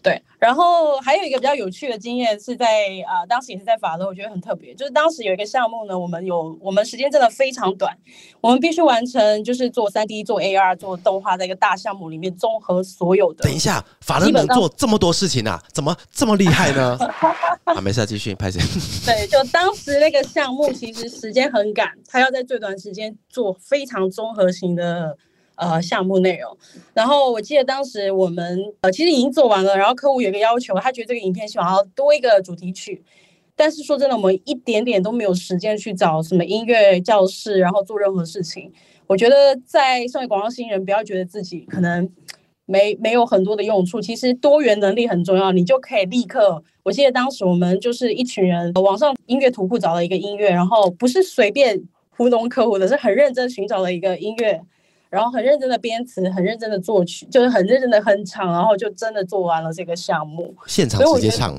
[0.04, 2.66] 对，然后还有一个比较有趣的经验是在
[3.06, 7.96] 啊，当时也是在法乐，我觉得很特别，就是当时有一个项目呢，我们有我们时间真的非常短，
[8.42, 13.44] 我们必须完成就是做三 D、做 AR、做动画的一个大项目里面综合所有的。
[13.44, 15.58] 等一下，法乐能做这么多事情啊？
[15.72, 16.98] 怎么这么厉害呢？
[17.64, 18.58] 啊，没事，继续拍摄。
[19.06, 25.16] 对，就当时那个项目其实时间很赶，他要在最短时间做非常综合型的。
[25.56, 26.56] 呃，项目内容，
[26.92, 33.00] 然后我记得当时我们呃其实已经做完了，然后客户有个要求，他觉得这个影片希望要多一个主题曲，
[33.54, 38.72] 但是说真的，我们一点点都没有时间去找什么音乐教室，然后做任何事情。
[39.06, 42.10] 我觉得在身为广告新人，不要觉得自己可能
[42.66, 46.60] 没没有很多的用处，其实多元能力很重要，你就可以立刻。
[46.82, 51.80] 我记得当时我们就是一群人，网上音乐图库找了一个音乐，然后不是随便
[52.10, 54.60] 糊弄客户的，是很认真寻找了一个音乐。
[55.14, 60.52] 然后很认真的编词，很认真的作曲，就是很认真的哼唱，然后就真的做完了这个项目。
[60.66, 61.56] 现场直接唱，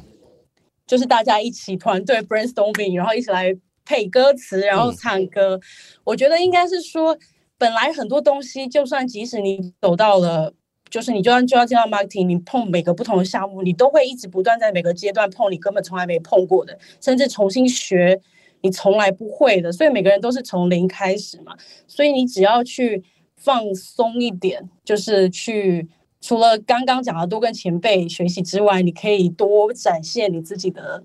[0.85, 5.57] 就是大家一起团队 brainstorming，然后一起来配歌词，然后唱歌。
[6.03, 7.17] 我觉得应该是说，
[7.57, 10.51] 本来很多东西，就算即使你走到了，
[10.89, 18.19] 就是你就算就要进到 marketing，你碰每个不同的项目，你都会一直不断在每个阶段碰你根本从来没碰过的，甚至重新学
[18.59, 19.71] 你从来不会的。
[19.71, 21.55] 所以每个人都是从零开始嘛，
[21.87, 23.01] 所以你只要去。
[23.37, 25.87] 放松一点，就是去
[26.21, 31.03] 除了刚刚讲的多跟前辈学习之外，你可以多展现你自己的，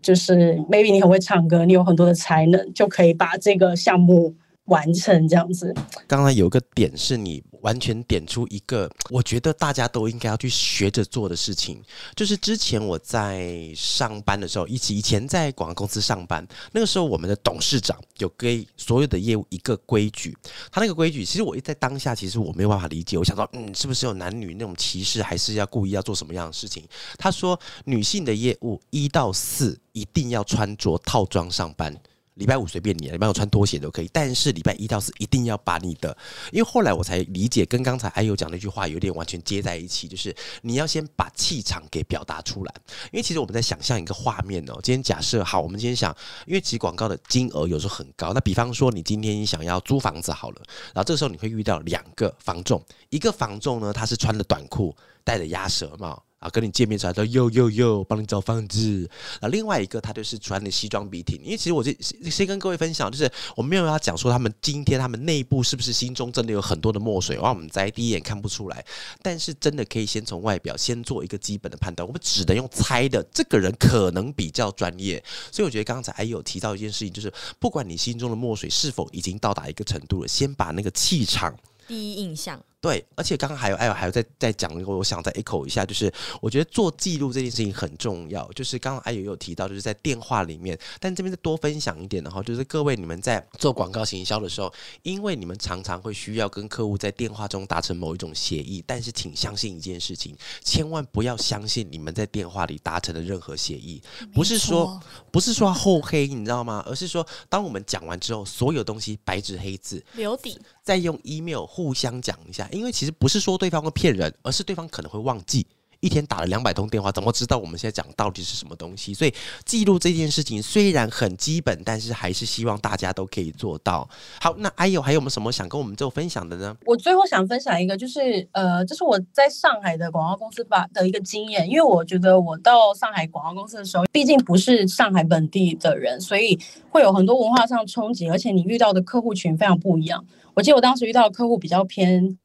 [0.00, 4.34] 就是 maybe 你很会唱歌，你有很多的才能，就可以把这个项目。
[4.66, 5.74] 完成这样子。
[6.06, 11.82] 刚才有个点是你完全点出一个，我觉得大家都应该要去学着做的事情，
[12.14, 20.36] 就是之前我在上班的时候，一起以前在广告公司上班，那个时候我们的董事长有给所有的业务一个规矩，
[20.70, 26.84] 他那个规矩其实我一在当下其实我没有办法理解，我想说，嗯，是不是有男女那种歧视，还是要故意要做什么样的事情？
[27.18, 31.94] 他说，女性的业务一到四一定要穿着套装上班。
[32.34, 36.16] 礼拜五随便你，礼拜五穿拖鞋都可以，但是礼拜一到四一定要把你的，
[36.50, 42.74] 因为后来我才理解，跟刚才哎呦讲那句话有点完全接在一起，就是你要先把气场给表达出来。
[43.12, 46.14] 因为其实我们在想象一个画面哦，今天假设好，我们今天想，
[46.46, 50.62] 因为其实广告的金额有时候很高，那比方说你今天你想要租房子好了，
[50.92, 56.20] 然后这个时候你会遇到两个房仲，一个房仲呢他是穿的短裤，戴着鸭舌帽。
[56.44, 59.08] 啊，跟你见面出来都又又又帮你找房子。
[59.40, 61.96] 啊，另外一个他就是穿的西装笔挺，因为其实我这
[62.30, 68.84] 先跟各位分享，就是我没有要讲说他们今天他们内部是不是心中真的有很多的墨水，让我们在第一眼看不出来。
[69.22, 75.24] 但是真的可以先从外表先做一个基本的判断，我们只能用猜的，这个人可能比较专业。
[75.50, 81.56] 所以我觉得刚才还有提到一件事情，就是不管你心中的墨水是否已经到达一个程度了，先把那个气场。
[81.88, 82.62] 第一印象。
[82.84, 86.12] 对，而且刚刚还有，还有，还有在在讲一个，我想再 echo 一下，就是
[86.42, 88.46] 我觉得做记录这件事情很重要。
[88.52, 94.70] 就是刚刚还有有提到，就是在电话里面，但这边再多分享一点的话，就是各位你们在做广告行销的时候，
[95.02, 104.02] 因为你们常常会需要跟客户在电话中达成某一种协议，但是请相信一件事情，千万不要相信你们在电话里达成的任何协议，
[104.34, 106.84] 不是说不是说厚黑，你知道吗？
[106.86, 110.60] 而是说当我们讲完之后，所有东西白纸黑字留底。
[110.84, 115.66] 再用 email 互相讲一下，因为其实不是说对方会骗人，而是对方可能会忘记。
[116.04, 119.14] 一天打了两百通电话，怎么知道我们现在讲到底是什么东西？
[119.14, 119.32] 所以
[119.64, 124.06] 记录这件事情虽然很基本，但是还是希望大家都可以做到。
[124.38, 126.76] 好，那还有还有没有什么想跟我们做分享的呢？
[126.84, 136.58] 我最后想分享一个，就是呃，这是我在上海的广告公司吧的一个经验，因为我觉得我到上海广告公司的时候，毕竟不是上海本地的人，所以
[136.90, 140.22] 会有很多文化上冲击，而且你遇到的客户群非常不一样。
[140.52, 142.36] 我记得我当时遇到的客户比较偏。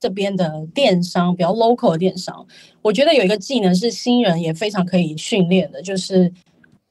[0.00, 2.46] 这边的电商比较 local 的电商，
[2.82, 6.32] 我觉得有一个技能是新人也非常可以训练的，就是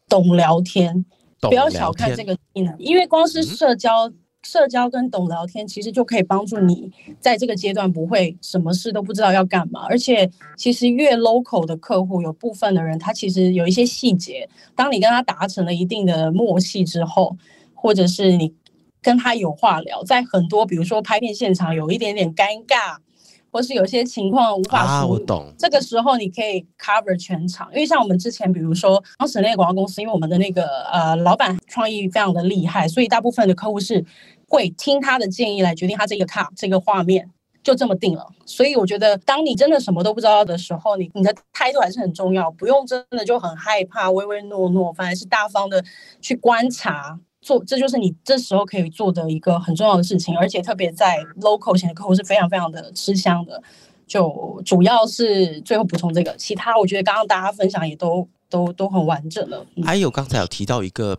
[0.09, 1.05] 懂聊天。
[1.39, 4.11] 不要小看这个技能，因为光是社交、
[4.43, 6.91] 社交跟懂聊天，其实就可以帮助你
[7.21, 9.85] 在这个阶段不会什么事都不知道要干嘛。
[9.87, 17.37] 而且，其实越 local 的客户，有部分的人他其实有一些细节，当你跟他达成了一定的默契之后，
[17.73, 18.53] 或者是你。
[19.07, 22.97] 跟他有话聊，在很多比如说拍片现场有一点点尴尬，
[23.49, 25.25] 或是有些情况无法处理，
[25.57, 27.69] 这个时候你可以 cover 全场。
[27.71, 34.03] 因为像我们之前，比如说当时那个广告公司，因为我们的那个呃老板创意非常的厉害，所以大部分的客户是
[34.49, 37.29] 会听他的建议来决定他这个卡这个画面
[37.63, 38.27] 就这么定了。
[38.45, 45.81] 所以我觉得，当你真的什么都不知道的时候，你你的态度还是很重要，不用真的就很害怕唯唯诺诺，反而是大方的
[46.19, 47.17] 去观察。
[47.47, 53.63] 做，这就是你这时候可以做的一个很重要的事情，而且特别在 local 型的客户是非常非常的吃香的。
[54.05, 59.65] 就主要是最后补充这个，其他我觉得刚刚大家分享也都都都很完整了。
[59.85, 61.17] 还有刚才有提到一个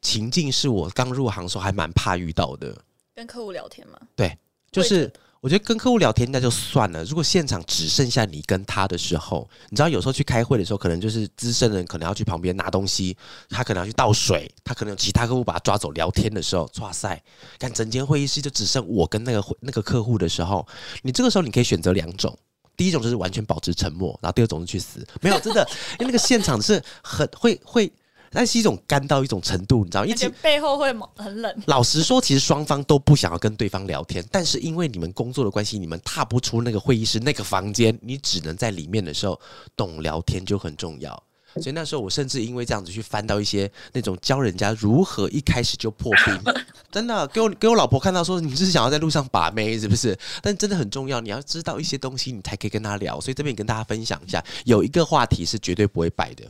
[0.00, 2.76] 情境，是我刚入行的时候还蛮怕遇到的，
[3.14, 3.98] 跟客户聊天嘛？
[4.16, 4.36] 对，
[4.72, 5.12] 就是。
[5.40, 13.16] 我觉得跟客户聊天那就算了，如果现场只剩下你跟他的时候，你知道有时候去开会的时候，可能就是资深人可能要去旁边拿东西，
[13.48, 17.22] 他可能要去倒水，他可能有其他客户把他抓走聊天的时候，哇塞，
[17.58, 20.66] 看整间会议室就只剩我跟那个那个客户的时候，
[21.02, 22.36] 你这个时候你可以选择两种，
[22.76, 25.64] 第一种就是完全保持沉默，然后第二种是去死，没有真的，
[26.00, 27.92] 因为那个现场是很会会。
[28.32, 30.08] 那是一种干到一种程度，你知道吗？
[30.10, 31.62] 而且背后会很冷。
[31.66, 39.40] 老实说，其实双方都不想要跟对方聊天，但是因为你们工作的关系，你们踏不出那个会议室那个房间，你只能在里面的时候
[39.76, 41.22] 懂聊天就很重要。
[41.54, 46.54] 所以那时候我甚至因为这样子去翻到一些那种教人家如何一开始就破冰，
[46.92, 50.16] 真的给我给我老婆看到说你是想要在路上把妹是不是？
[50.42, 53.18] 但真的很重要，你要知道一些东西，你才可以跟他聊。
[53.20, 56.44] 所以这边跟大家分享一下，有一个话题是绝对不会摆的。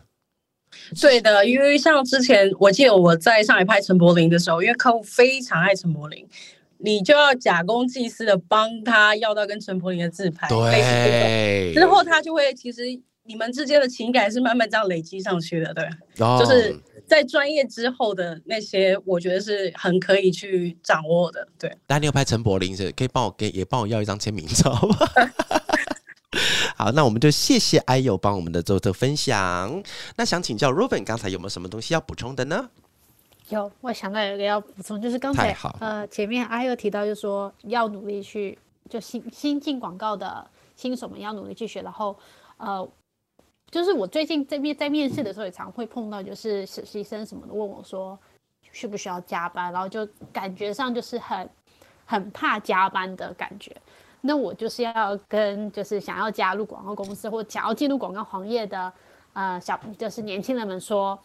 [1.00, 6.26] 对的，因为像之前我记得我在上海拍陈柏霖的时候，因为客户非常爱陈柏霖，
[6.78, 12.82] 你就要假公济私的帮他要到跟陈柏霖的自拍，对，之后他就会其实
[13.24, 15.88] 你们之间的情感是慢慢这样累积上去的，对，
[16.38, 16.74] 就是
[17.06, 21.70] 在专业之后的那些，我觉得是很可以去掌握的，对。
[21.88, 24.96] 那你有拍陈柏霖是可以帮我给也帮我要一张签名照吗？
[26.76, 29.82] 好，那我们就谢谢艾友帮我们的做这分享。
[30.16, 32.68] 那想请教 Robin，刚才有没有什么东西要补充的呢？
[33.48, 38.58] 有，我想到有一个要补充，就是刚才呃前面阿友提到，就是说要努力去，
[38.90, 41.80] 就新新进广告的新手们要努力去学。
[41.80, 42.14] 然后
[42.58, 42.86] 呃，
[43.70, 48.18] 就是我最近在面在面试的时候也常会碰到，就是实习生什么的问我说
[48.72, 51.48] 需不需要加班，然后就感觉上就是很
[52.04, 53.74] 很怕加班的感觉。
[54.20, 58.92] 那我就是要跟就是想要加入广告公司或想要进入广告行业的
[59.32, 61.18] 呃小就是年轻人们说，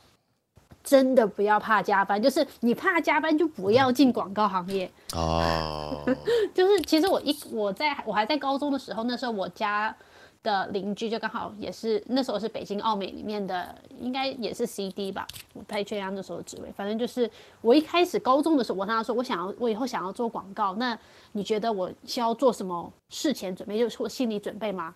[0.83, 6.03] 真的不要怕加班，就是你怕加班就不要进广告行业哦。
[6.53, 9.95] 就是其实我一我在我还在高中的时候，那时候我家。
[10.43, 16.71] 的邻居就刚好也是那时候是北京奥美里面的，应该也是 CD 吧，我不太确定那时候的职位。
[16.75, 17.29] 反正就是
[17.61, 20.97] 我一开始高中的时候，我跟他说我想要我以后想要做广告，那
[21.31, 24.93] 你觉得我需要做什么事前准备，就是我心理准备吗？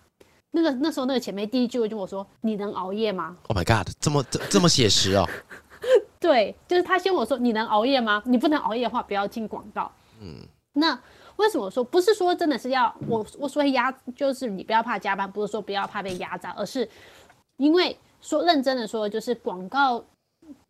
[0.50, 5.28] 那个那时候那个前辈第一句就跟我说：“你能熬夜吗？”Oh my god，这么这这么写实哦。
[6.18, 8.22] 对，就是他先我说：“你能熬夜吗？
[8.24, 10.36] 你不能熬夜的话，不要进广告。”嗯，
[10.72, 10.98] 那
[11.38, 16.88] 为什么说不是说真的是要我我说压，就是你不要怕加班，不是说不要怕被压榨，而是
[17.56, 20.04] 因为说认真的说，就是广告，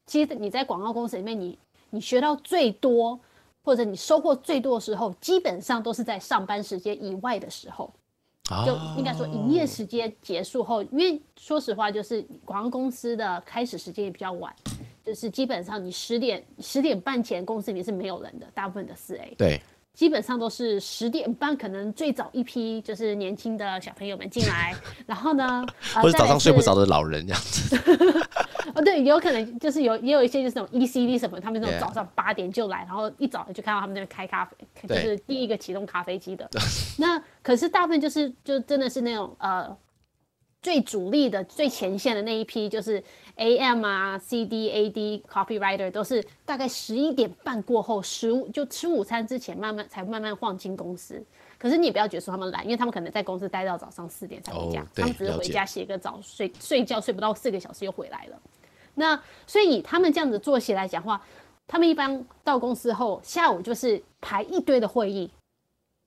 [0.07, 1.59] 其实你在广告公司里面，你
[1.91, 3.19] 你学到最多
[3.62, 7.91] 或者你收获最多的时候，基本上都是在上班时间以外的时候。
[8.64, 14.55] 就应该说，营业时间结束后，因为说实话，就是广告公司的开始时间也比较晚，
[15.05, 19.61] 就是基本上你十点十点半前公司里面是没有人的，大部分的四 A 对。
[19.99, 24.72] 基本上都是十点半，可能最早一批就是年轻的小朋友们进来，
[25.05, 27.76] 然后呢，或者早上睡不着的老人这样子。
[28.76, 36.49] 哦，对，有可能就是有也有一些就是那种 ECD 什么，他们那种早上八点就来，然后一早就看到他们那边开咖啡，就是第一个启动咖啡机的。
[36.96, 39.76] 那可是大部分就是就真的是那种呃。
[40.61, 43.03] 最主力的、最前线的那一批，就是
[43.39, 51.24] AM 啊、CD、AD、Copywriter，都是大概十一点半过后，十五就吃午餐之前，慢慢才慢慢晃进公司。
[51.59, 58.41] 可是你也不要觉得说他们懒，因为他们可能在公司待到早上四点才回家，他们只是回家洗个澡、睡睡觉，睡不到四个小时又回来了。
[58.95, 61.20] 那所以以他们这样子作息来讲话，
[61.66, 65.30] 他们一般到公司后，下午就是排一堆的会议。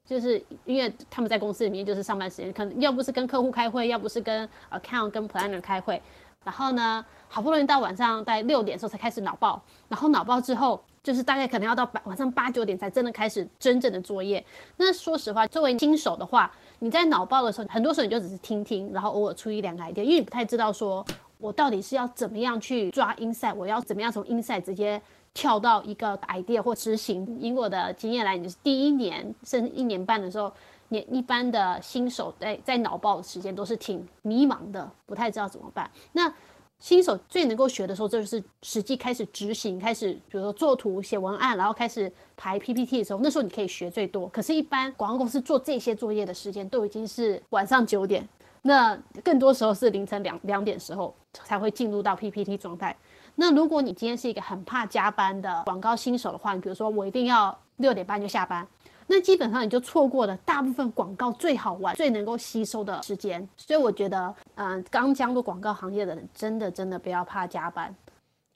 [0.09, 6.01] 就是因为他们在公司里面就是上班时间，可能要不是跟客户开会，要不是跟 account 跟 planner 开会，
[6.43, 14.43] 然后呢，好不容易到晚上在六点的时候才开始脑爆，然后脑爆之后，就是大概可能要到晚上八九点才真的开始真正的作业。
[14.77, 21.05] 那说实话，作为新手的话，你在脑爆的时候，很多时候你就只是听听，然后偶尔出一两个 idea，因为你不太知道说
[21.37, 25.01] 我到底是要怎么样去抓 inside，我要怎么样从 inside 直接。
[25.33, 30.51] 跳到一个 idea 或执行，以我的经验来，你是第一年甚至一年半的时候，
[30.91, 35.89] 你一般的新手在在脑爆的时间都是挺迷茫的，不太知道怎么办。
[36.11, 36.31] 那
[36.79, 44.27] 新手最能够学的时候，就是实际开始执行，开始比如说做图、写文案，然后开始排 PPT 的时候，那时候你可以学最多。
[44.27, 48.27] 可是，一般广告公司做这些作业的时间都已经是晚上九点，
[48.63, 52.93] 那更多时候是凌晨两两点时候才会进入到 PPT 状态。
[53.35, 58.67] 那如果你今天是一个很怕加班的广告新手的话，你比如说我一定要六点半就下班，
[59.07, 63.47] 那基本上你就错过了大部分广告最好玩、最能够吸收的时间。
[63.57, 67.93] 所以我觉得，嗯，刚加入广告行业的人，真的真的不要怕加班。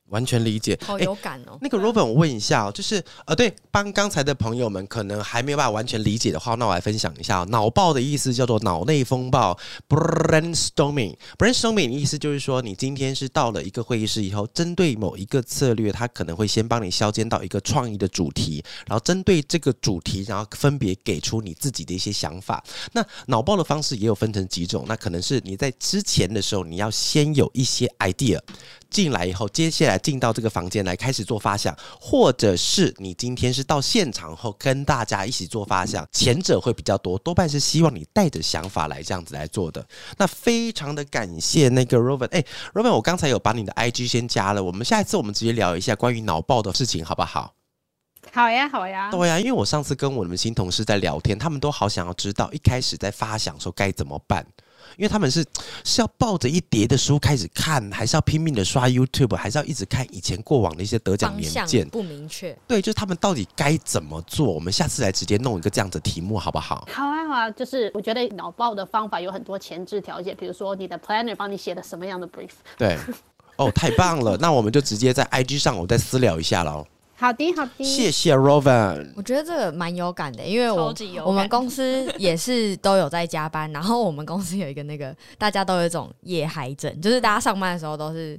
[0.09, 1.57] 完全理解，好有感哦。
[1.61, 7.41] 那个 Robin，我问一下哦，就是呃，对，帮刚才的朋友们可能还没有办法完全理解的话，那我来分享一下。
[7.41, 11.15] 哦脑爆的意思叫做脑内风暴，brainstorming。
[11.37, 22.63] brainstorming 意思就是说，你今天是到了一个会议室以后，针对某一个策略，他可能会先帮你削尖到一个创意的主题，然后针对这个主题，然后分别给出你自己的一些想法。
[22.93, 28.39] 那脑爆的方式也有分成几种，那可能是你在之前的时候，你要先有一些 idea。
[28.91, 39.85] 进来以后，接下来进到这个房间来开始做发想，或者是你今天是到现场后跟大家一起做发想，前者会比较多，多半是希望你带着想法来这样子来做的。
[40.17, 42.43] 那非常的感谢那个 Robin，哎
[42.73, 47.53] ，Robin，我刚才有把你的 IG 先加了，我们下一次我们直接聊一下关于脑爆的事情，好不好？
[48.31, 49.11] 好呀，好呀。
[49.11, 54.45] 对呀，因为我上次跟我们新同事在聊天，他们都好想要知道一开始在发想时候该怎么办。
[54.97, 55.45] 因为他们是
[55.83, 61.87] 是要抱着一叠的书开始看，还是要拼命的刷 YouTube，还是要一直看以前过往的一些得奖年鉴？
[61.89, 62.57] 不明确。
[62.67, 64.51] 对，就是他们到底该怎么做？
[64.51, 66.87] 我们下次来直接弄一个这样的题目，好不好？
[66.91, 67.51] 好啊，好啊。
[67.51, 72.49] 就是我觉得脑爆的方法有很多前置条件，比如说你的 planner 帮你写的什么样的 brief。
[72.77, 72.97] 对，
[73.57, 74.35] 哦，太棒了！
[74.37, 76.85] 那我们就直接在 IG 上，我再私聊一下喽。
[77.17, 79.13] 好的，好的，谢谢 Rovan。
[79.15, 80.93] 我觉得这个蛮有感的，因为我
[81.25, 88.37] 我们公司也是都有在加班，然后我们公司有一个那个 大家都有一种夜嗨症，就是大家上班的时候都是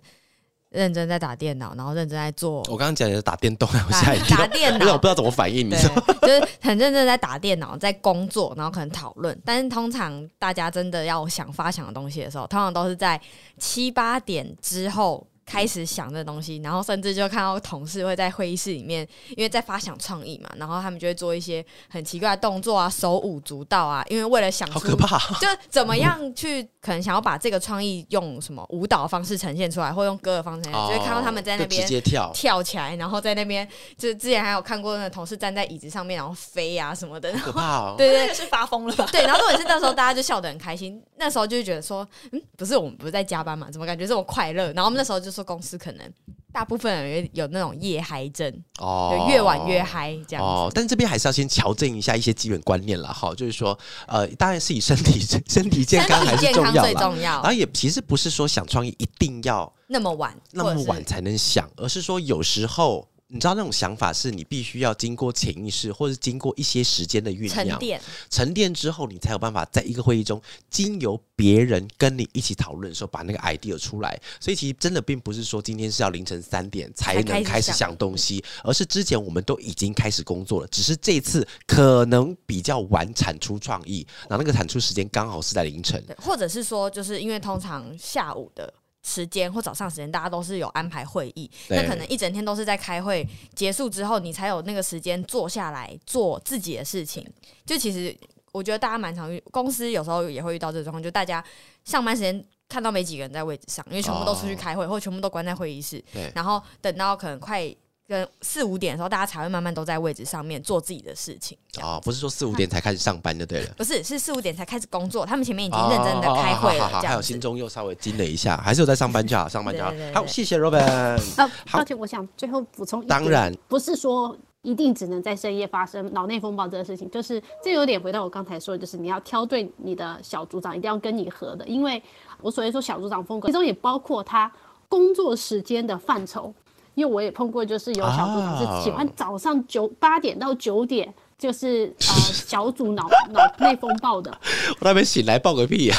[0.68, 2.58] 认真在打电脑，然后认真在做。
[2.68, 5.94] 我刚刚讲的是打电动，我吓一跳，打电脑， 我不知道怎么反应，你知道？
[6.20, 9.36] 就是很认真在打电脑，在工作，然后可能讨论。
[9.42, 13.18] 但是通常大家真的要想发想的东西的时候，通常都是在
[13.58, 15.26] 七八点之后。
[15.46, 24.88] 开始想这东西，然后甚至就看到同事会在会议室里面，因为在发想创意嘛，然后他们就会做一些很奇怪的动作啊，手舞足蹈啊，因为为了想出，
[25.40, 33.66] 就怎么样去可能想要把这个创意用什么舞蹈的方式呈现出来，或用歌的方式呈现，就会看到他们在那边直接跳跳起来，然后在那边
[33.96, 39.06] 就之前还有看过那个同事站在椅子上面然后飞啊什么的，可怕， 对对，是发疯了吧？
[39.12, 44.72] 对，然后也是那时候大家就笑得很开心，那时候就觉得说，嗯，不是我们不是在加班嘛，怎么感觉这么快乐？
[44.72, 46.12] 然后我们那时候就说公司可能。
[46.52, 50.70] 大部分人有那种夜嗨症哦，越晚越嗨这样哦。
[50.74, 57.42] 但是这边还是要先调整一下一些基本观念了哈，就是说，呃，当然是以身体身体健康还是重要重要。
[57.42, 63.06] 然后也其实不是说想创业一定要那么晚那么晚才能想，而是说有时候。
[63.28, 68.00] 你知道那种想法是你必须要经过潜意识，或者是经过一些时间的酝酿、沉淀、
[68.30, 74.16] 沉淀之后，你才有办法在一个会议中，经由别人跟你一起讨论的时候，把那个 idea 出来。
[74.38, 88.72] 所以其实真的并不是说今天是要凌晨三点才能开始想东西，而是之前我们都已经开始工作了，只是这次可能比较晚产出创意，然后那个产出时间刚好是在凌晨，或者是说，就是因为通常下午的。
[89.06, 97.24] 时间或早上时间，大家都是有安排会议，那可能一整天都是在开会，结束之后你才有那个时间坐下来做自己的事情。
[97.64, 98.14] 就其实
[98.50, 101.42] 我觉得大家蛮常遇，公司有时候也会遇到这种状况，就大家
[101.84, 106.02] 上班时间看到没几个人在位置上，因为全部都出去开会，或全部都关在会议室，
[106.34, 107.74] 然后等到可能快。
[108.08, 111.58] 跟四五点的时候，大家才会慢慢都在位置上面做自己的事情。
[111.82, 113.74] 哦，不是说四五点才开始上班就对了。
[113.76, 115.26] 不是，是四五点才开始工作。
[115.26, 119.92] 他们前面已经认真的开会了，还有心中又稍微惊了一下，还是有在上班就好，上班就好。
[120.14, 121.18] 好，谢谢 Robin。
[121.66, 132.00] 好，而且我想最后补充一点，当然不是说一定只能在深夜发生脑内风暴这个事情，就是这有点回到我刚才说的，就是你要挑对你的小组长，一定要跟你合的，因为
[132.40, 134.50] 我所谓说小组长风格，其中也包括他
[134.88, 136.54] 工作时间的范畴。
[136.96, 144.30] 因为我也碰过，就是有小组长是喜欢早上九八点到九点，就是呃 小组脑脑内风暴的。
[144.72, 145.96] 我那边醒来报个屁呀！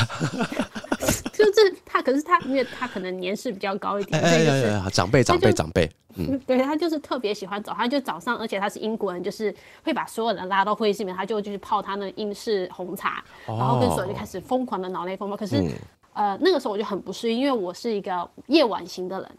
[1.32, 15.38] 就是他，可是他，因为他可能年事比较高一点，哎呀呀，长辈长辈长辈，嗯，对他就是特别喜欢早，他就早上，而且他是英国人，就是会把所有人拉到会议室里面，他就就去泡他那英式红茶，然后跟所有人就开始疯狂的脑内风暴。
[15.38, 15.64] 可是
[16.14, 19.30] 呃那个时候我就很不适应，因为我是一个夜晚型的人。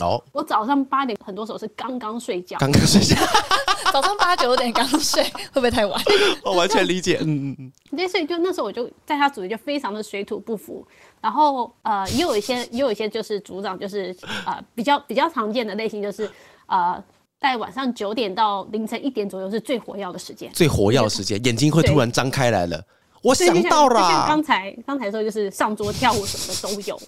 [0.00, 3.16] 哦，我早上八点很多时候是刚刚睡觉，刚刚睡觉，
[3.90, 5.22] 早上八九点刚睡，
[5.52, 5.98] 会不会太晚？
[6.44, 7.72] 我完全理解，嗯嗯嗯。
[7.96, 10.86] 对，所以就那时候我就在他组里就非常的水土不服，
[11.22, 16.30] 然后呃也有一些也有一些就是组长就是呃比较比较常见的类型就是
[16.66, 17.02] 呃
[17.40, 22.82] 在晚上九点到凌晨一点左右是最火药的时间，最火药的时间，眼睛会突然张开来了。
[23.22, 27.00] 我想到了，像刚才刚才说就是上桌跳舞什么的都有。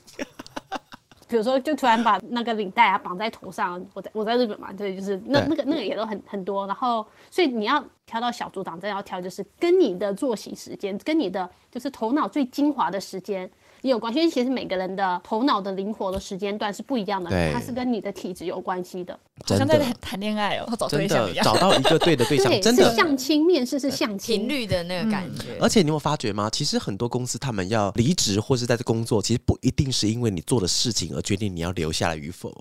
[1.28, 13.48] 比如说，就突然把那个领带啊绑在头上，我在我在日本嘛，对，就是那那个那个也都很很多，然后所以你要挑到小组长，真要挑就是跟你的作息时间，跟你的就是头脑最精华的时间。
[13.82, 19.18] 也有关系，因为其实每个人的头脑的灵活的时间段是不一样的，它是跟你的体质有关系的。
[19.44, 25.56] 好像在谈恋爱哦，找对象一样，找到一个对的对象，真的相亲面试是相亲频率的那个感觉。
[25.60, 26.50] 而且你有发觉吗？
[26.50, 32.52] 其实很多公司他们要离职或是在这工作，其实不一定是因为你做的事情而决定你要留下来与否。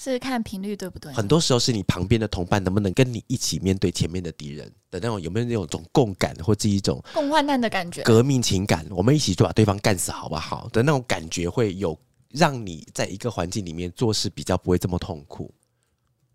[0.00, 1.12] 是看频率对不对？
[1.12, 8.02] 很多时候是你旁边的同伴能不能跟你一起面对前面的敌人的那种，有没有那种种共感或者一种共患难的感觉？
[8.04, 10.68] 革命情感，我们一起就把对方干死好不好？
[10.72, 11.98] 的那种感觉会有
[12.30, 15.52] 让你在一个环境里面做事比较不会这么痛苦。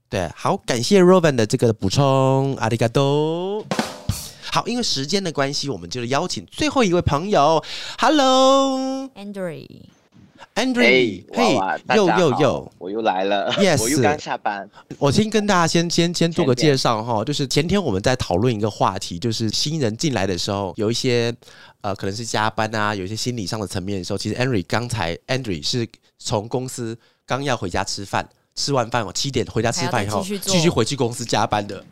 [0.09, 3.65] 对，好，感谢 Rovan 的这个补充，阿里嘎多。
[4.51, 7.63] 好，因为时间的关系，我们就邀请最后一位朋友
[7.97, 9.65] ，Hello，Andrew。
[10.55, 11.57] Andrew，嘿，
[11.95, 14.69] 又又又，我又来了，Yes，我又刚下班。
[14.99, 21.33] 我先跟大家先先先做个介绍哈，就是前天我们在讨论一个话题，就是新人进来的时候有一些
[21.81, 25.87] 呃可能是加班啊，有一些心理上的层面的时候，其实 Andrew 刚才 Andrew 是
[26.19, 26.95] 从公司
[27.25, 31.83] 刚要回家吃饭，吃完饭哦七点回家吃饭以后继续回去公司加班的。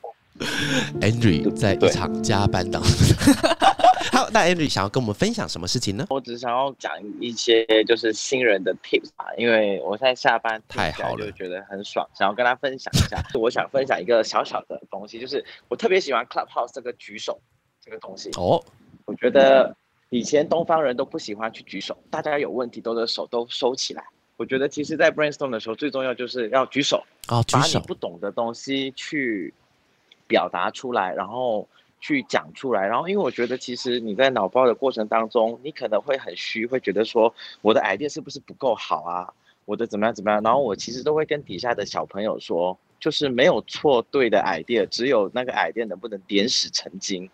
[1.01, 2.91] Andrew 在一场加班当中。
[4.11, 6.05] 好，那 Andrew 想要跟我们分享什么事情呢？
[6.09, 13.23] 我只想要讲一些就是新人的 tips 啊，因为我现在下班太好了，就觉得很爽，想要跟他分享一下。
[13.39, 17.39] 我想分享一个小小的东西，就是我特别喜欢 Clubhouse 这个举手
[17.83, 18.29] 这个东西。
[18.35, 18.61] 哦，
[19.05, 19.73] 我觉得
[20.09, 24.03] 以前东方人都不喜欢去举手，大家有问题都的手都收起来。
[24.35, 29.53] 我觉得其实，在 brainstorm 的时候，最重要就是要举手啊，把你不懂的东西去。
[30.31, 31.67] 表达出来，然后
[31.99, 39.33] 去讲出来，然后因为我觉得其实你在脑包的过程当中，你可能会很虚，会觉得说我的 idea 是不是不够好啊？
[39.65, 40.41] 我的怎么样怎么样？
[40.41, 47.29] 然后我其实都会跟底下的小朋友说，就是没有错对的 idea，只有那个 idea 能不能点石成金。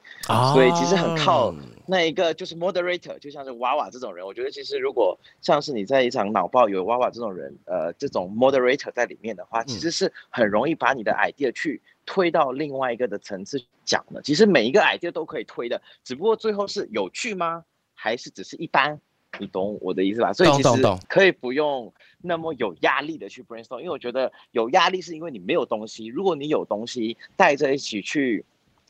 [0.54, 1.54] 所以其实很靠
[1.86, 4.26] 那一个就是 moderator，就像是娃娃这种人。
[4.26, 11.80] 我觉得其实如果像是你在一场脑爆有娃娃这种人，呃，这种 moderator 在里面的话，其实是很容易把你的 idea 去。
[12.10, 17.66] 推到另外一个的层次讲的，其实每一个 idea 都可以推的，只不过最后是有趣吗？
[17.94, 19.02] 还是只是一般？
[19.40, 20.34] 你懂我的意思吧？
[20.34, 26.06] 所以其实可以不用那么有压力的去 brainstorm，因为我觉得有压力是因为你没有东西。
[26.08, 28.44] 如果你有东西带着一起去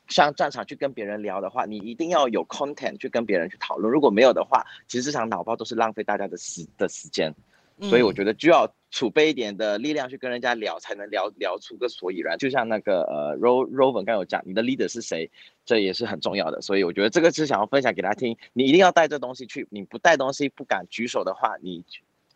[0.07, 3.91] 上战场去跟别人聊的话，你一定要有 content 去跟别人去讨论。
[3.91, 7.33] 如果没有的话，其实这场脑爆都是浪费大家的时的时间。
[7.82, 12.38] 所以我觉得就要储备一点的力量去跟人家聊，才能聊聊出个所以然。
[12.38, 15.30] 就像那个呃，Ro Roven 刚有讲，你的 leader 是谁，
[15.63, 16.59] 这也是很重要的。
[16.61, 18.36] 所以我觉得这个是想要分享给大家听。
[18.53, 21.86] 你一定要带这东西去，你不带东西不敢举手的话，你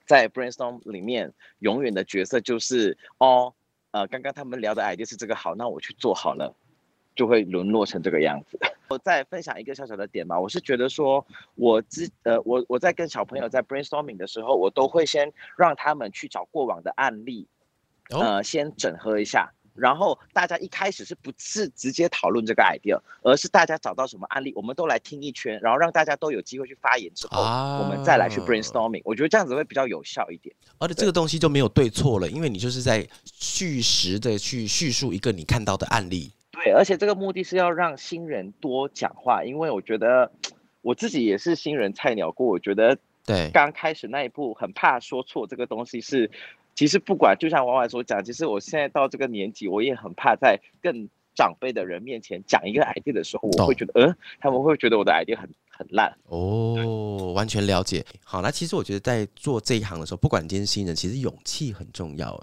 [0.06, 3.54] 在 brainstorm 里面永远的角色就是哦，
[3.92, 6.56] 呃，刚刚他们聊的 idea 是这个好，那我去做好了。
[7.16, 8.60] 就会沦落成这个样子。
[8.90, 17.48] 我再分享一个小小的点吧，我是觉得说，我之呃，我我在跟小朋友在 brainstorming 的时候，我都会先让他们去找过往的案例，
[18.10, 29.02] 呃，先整合一下，然后大家一开始是不是直接讨论这个 idea，而是大家找到什么案例，我们都来听一圈，然后让大家都有机会去发言之后，我们再来去 brainstorming。
[29.06, 30.54] 我觉得这样子会比较有效一点。
[30.80, 36.34] 而且这个东西就没有对错了，因为你就是在叙实的去叙述一个你看到的案例。
[36.64, 40.32] 对，而且这个目的是要让新人多讲话，因为我觉得
[40.82, 46.30] 我自己也是新人菜鸟过，我觉得对刚开始那一步很怕说错，这个东西是
[46.76, 56.16] 其实不管，就像婉婉所讲，其实我现在到这个年纪，我也很怕在更长辈的人面前讲一个 idea 的时候，我会觉得，嗯，他们会觉得我的 idea 很很烂。
[56.26, 58.06] 哦，完全了解。
[58.24, 62.40] 好，那其实我觉得在做这一行的时候，不管今天新人，其实勇气很重要。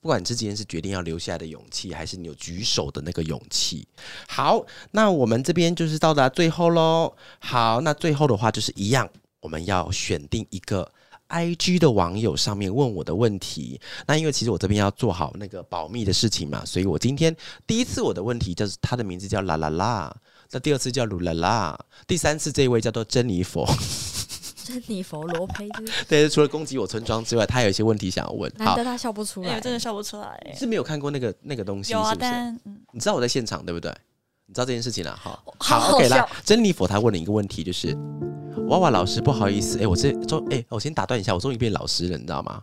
[0.00, 3.86] 不管你之前是决定要留下来的勇气，还是你有举手的那个勇气。
[4.28, 7.12] 好，那我们这边就是到达最后喽。
[7.40, 9.08] 好，那最后的话就是一样，
[9.40, 10.88] 我们要选定一个
[11.26, 13.80] I G 的网友上面问我的问题。
[14.06, 17.36] 那因为其实我这边要做好那个保密的事情嘛，所以我今天
[17.66, 20.16] 第一次我的问题就是他的名字叫啦啦啦，
[20.52, 23.66] 那第二次叫鲁啦啦，第三次这一位叫做珍妮佛。
[24.68, 28.52] 珍妮佛罗培兹， 对，除了攻击我村庄之外，他有一些问题想要问。
[28.58, 30.54] 难得他笑不出来，真的笑不出来。
[30.54, 32.54] 是没有看过那个那个东西，有啊，但
[32.92, 33.90] 你知道我在现场对不对？
[34.46, 36.28] 你知道这件事情了，好，好，OK 啦。
[36.44, 37.96] 珍妮佛他问了一个问题，就是
[38.68, 42.62] 娃娃老师，不好意思，哎，我这终，哎，我先打断一下，我终于变老师了，你知道吗？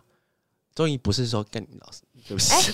[0.74, 2.72] 终于不是说跟你老师，对不起。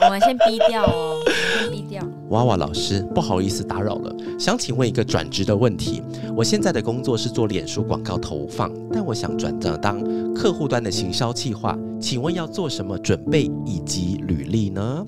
[0.00, 1.22] 我们先逼掉哦，
[1.70, 2.02] 逼掉。
[2.28, 6.02] 娃娃老师，不好意思打扰了，想请问一个转职的问题。
[6.36, 10.00] 我现在的工作是做脸书广告投放，但我想转正当
[10.34, 15.04] 客户端的行销企划，请问要做什么准备以及履历呢？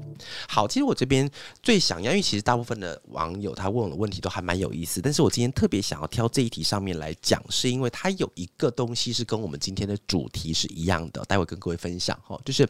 [0.49, 1.31] 好，其实我这边
[1.63, 12.69] 最想要，因为其实大部分的网友他问我的问题都还蛮有意思，但是我今天特别想要挑这一题上面来讲，是因为它有一个东西是跟我们今天的主题是一样的，待会跟各位分享哈，就是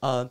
[0.00, 0.28] 呃。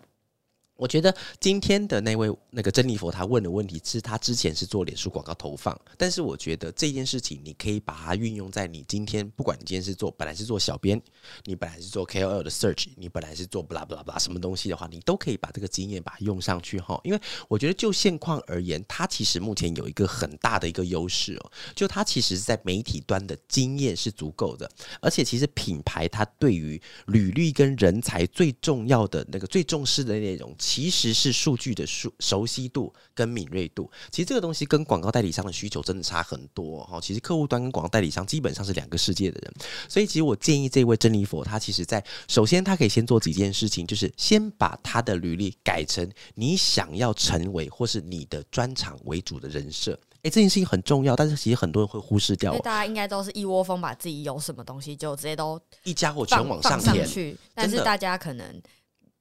[0.77, 11.01] 我觉得今天的那位那个珍妮佛，他问的问题是，他之前是做脸书广告投放，但是我觉得这件事情，你可以把它运用在你今天，不管你今天是做本来是做小编，
[11.45, 16.99] 你本来是做 KOL 的 search，你本来是做 blah blah blah 什么东西的话，你都可以把这个经验把它用上去哈。
[17.05, 24.69] 因为我觉得就现况而言，它其实目前有一个很大的一个优势哦，就它其实在媒体端的经验是足够的，
[24.99, 30.53] 而且其实品牌它对于履历跟人才最重要的那个最重视的内容。
[30.65, 36.99] 其实是数据的熟熟悉度跟敏锐度，其实这个东西跟广告代理商的需求真的差很多哈。
[36.99, 39.53] 其实客户端跟广告代理商基本上是两个世界的人，
[39.87, 49.93] 所以其实我建议这位珍妮佛，他其实在首先他可以先做几件事情，就是先把他的履历改成你想要成为或是你的专长为主的人设。
[50.23, 52.57] 哎，这件事情很重要，但是其实很多人会忽视掉。
[52.57, 58.59] 大家应该都是一窝蜂把自己有什么东西就直接都一家伙全往上去，但是大家可能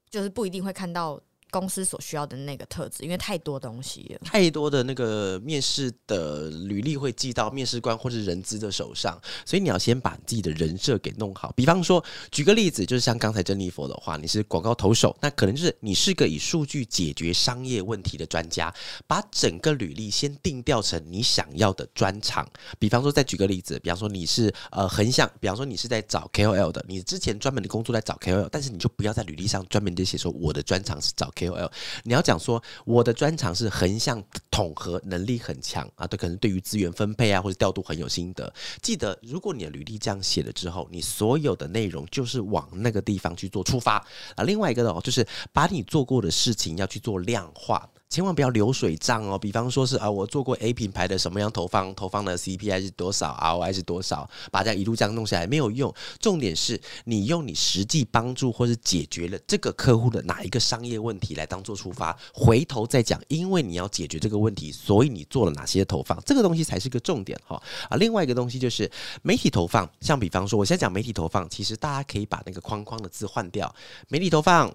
[0.09, 1.21] 就是不一定会看到。
[1.55, 11.53] 公司所需要的那个特质，因为太多东西，太多的那个面试的履历会寄到面试官或是人资的手上，所以你要先把自己的人设给弄好。
[11.55, 18.75] 比方说，举个例子，就是像刚才珍妮佛的话，你是广告投手，那可能就是你是个以数据解决商业问题的专家，
[19.07, 22.45] 把整个履历先定调成你想要的专长。
[22.81, 31.44] 比方说，再举个例子，比方说你是呃横向，比方说你是在找 KOL 的，你之前专门的工作在找 KOL，但是你就不要在履历上专门的写说我的专长是找 K。
[31.49, 31.71] KOL，
[32.05, 38.53] 你要讲说我的专长是横向统合能力很强啊，对，可能对于资源分配啊或者调度很有心得。
[38.81, 43.97] 记得，如果你的履历这样写了之后，你所有的内容就是往那个地方去做出发
[44.35, 44.45] 啊。
[44.45, 47.89] 另外一个呢，就是把你做过的事情要去做量化。
[48.15, 49.37] 千万不要流水账哦。
[49.37, 55.93] 比方说是啊，我做过 A 品牌的什么样投放，投放的 CPI 是多少，ROI 是多少，把这一路这样弄下来没有用。
[56.21, 67.61] 重点是你用你实际帮助或者解决了这个客户的哪一个商业问题来当做出发，回头再讲，因为你要解决这个问题，所以你做了哪些投放，这个东西才是个重点哈。
[67.89, 68.89] 啊，另外一个东西就是
[69.23, 73.75] 媒体投放，像比方说，我现在讲媒体投放，其实大家可以把那个框框的字换掉，
[74.07, 74.73] 媒体投放。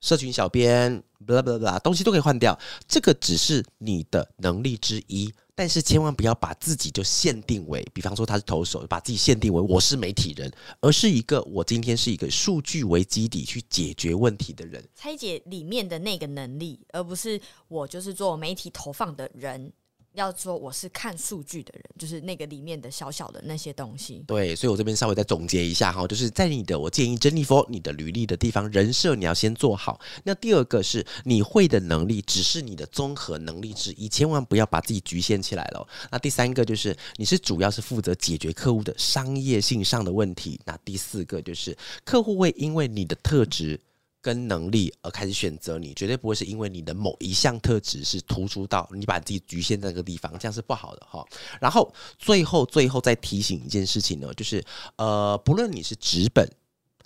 [0.00, 2.58] 社群小编，不啦不啦不啦，东西都可以换掉。
[2.88, 10.50] 这个只是你的能力之一，但是千万不要把自己就限定为，比方说他是投手，把自己限定为我是媒体人，
[10.80, 19.72] 而是一个我今天是一个数据为基底去解决问题的人，拆解里面的那个能力，而不是我就是做媒体投放的人。
[20.14, 24.24] 要说我是看数据的人，就是那个里面的小小的那些东西。
[24.26, 30.00] 对，所以我这边稍微再总结一下哈，就是在你的我建议珍妮佛你的履历的地方，人设你要先做好。
[30.24, 35.86] 那第二个是你会的能力只是你的综合能力之一，千万不要把自己局限起来了。
[36.10, 40.60] 那第三个就是你是主要是负责解决客户的商业性上的问题。
[40.64, 43.80] 那第四个就是客户会因为你的特质。
[44.22, 51.26] 跟能力而开始选择你，绝对不会是因为你的某一项特质是突出到你把自己局限在那个地方，这样是不好的哈。
[51.60, 54.62] 然后最后最后再提醒一件事情呢，就是
[54.96, 56.46] 呃，不论你是纸本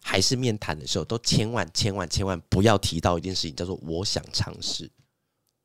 [0.02, 4.90] 还是面谈的时候，都千万千万千万不要提到一件事情，叫做我想尝试。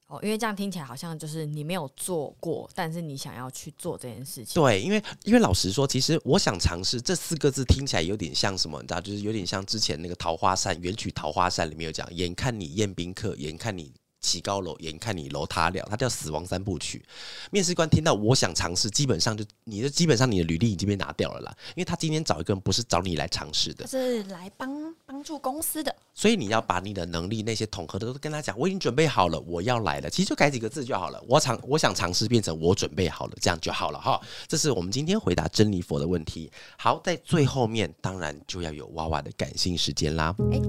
[0.10, 4.60] 哦，因为这样听起来好像就是你没有做过，但是你想要去做这件事情。
[4.60, 8.81] 对，因为因为老实说，其实我想尝试这四个字听起来有点像什么？
[8.81, 13.94] 你知道，就是有点像之前那个《桃花扇》元曲《桃花扇》里面有讲，眼看你宴宾客，眼看你。
[14.22, 17.04] 起高楼，眼看你楼塌了，它叫死亡三部曲。
[17.52, 25.96] 面试官听到我想尝试，基本上就你的基本上你的履历已经被拿掉了啦，因为他今天找一个人不是找你来尝试的，是来帮帮助公司的。
[26.14, 30.10] 所以你要把你的能力那些统合的都跟他讲，我已经准备好了，我要来了。
[30.10, 34.20] 其实就改几个字就好了，我尝我想尝试变成我准备好了，这样就好了哈。
[34.48, 36.52] 这是我们今天回答真理佛的问题。
[36.78, 40.36] 好，在最后面当然就要有娃娃的感性时间啦。
[40.52, 40.60] 哎。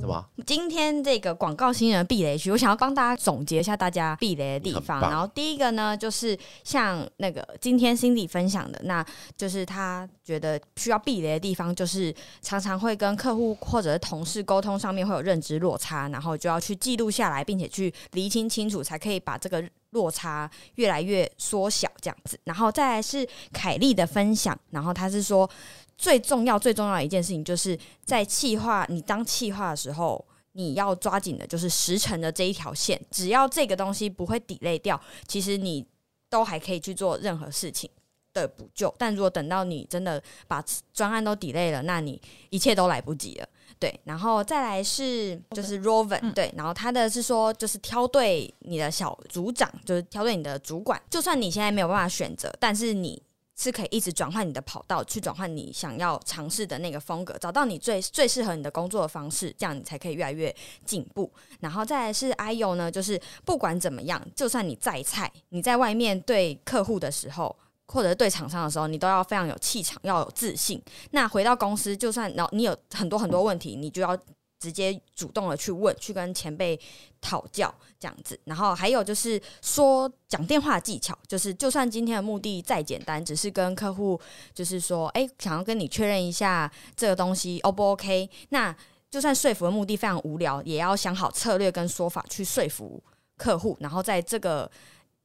[0.00, 5.00] 怎么今天这个广告新人避雷区，我想要帮大家总结一下大家避雷的地方。
[5.00, 9.02] 然后第一个呢，就是像那个今天 Cindy 分享的，那
[9.38, 22.38] 就是他觉得需要避雷的地方，就是常常会跟客户或者是同事沟通上面会有认知落差，然后就要去记录下来，并且去厘清清楚，才可以把这个落差越来越缩小这样子。
[22.44, 25.48] 然后再来是凯莉的分享，然后他是说。
[25.96, 30.22] 最重要、最重要的一件事情，就是在气化你当气化的时候，
[30.54, 33.00] 你要抓紧的就是时辰的这一条线。
[33.10, 35.86] 只要这个东西不会抵累掉，其实你
[36.30, 37.90] 都还可以去做任何事情
[38.32, 38.92] 的补救。
[38.96, 42.20] 但如果等到你真的把专案都抵累了，那你
[42.50, 43.48] 一切都来不及了。
[43.78, 51.00] 对，然后再来是就是 Roven，对，然后他的是说就是挑对你的小组长，就是挑对你的主管。
[51.10, 53.22] 就算你现在没有办法选择，但是你。
[53.56, 60.54] 是可以一直转换你的跑道，去转换你想要尝试的那个风格，找到你最最适合你的工作方式，这样你才可以越来越
[60.84, 61.32] 进步。
[61.60, 67.56] 然后再来是 I U 呢，就是不管怎么样，就算你再菜，你在外面对客户的时候，
[67.86, 70.82] 或者对厂商的时候，你都要非常有气场，要有自信。
[71.12, 74.18] 那回到公司，就算然后你有很多很多问题，你就要。
[74.64, 76.80] 直接主动的去问，去跟前辈
[77.20, 84.18] 讨教这样子，然后还有就是说讲电话技巧，就是就算今天的目的再简单，只是跟客户
[84.54, 88.30] 就是说，哎，想要跟你确认一下这个东西 O 不 OK？
[88.48, 88.74] 那
[89.10, 93.02] 就算说服的目的非常无聊，也要想好策略跟说法去说服
[93.36, 94.70] 客户，然后在这个。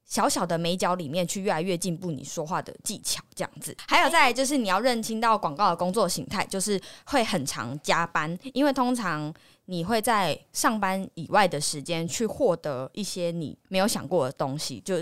[0.10, 9.32] 小小的美角里面去越来越进步，你说话的技巧这样子，还有再就是你要认清到广告的工作形态，就是会很长加班，因为通常
[9.66, 14.96] 你会在上班以外的时间去获得一些你没有想过的东西，就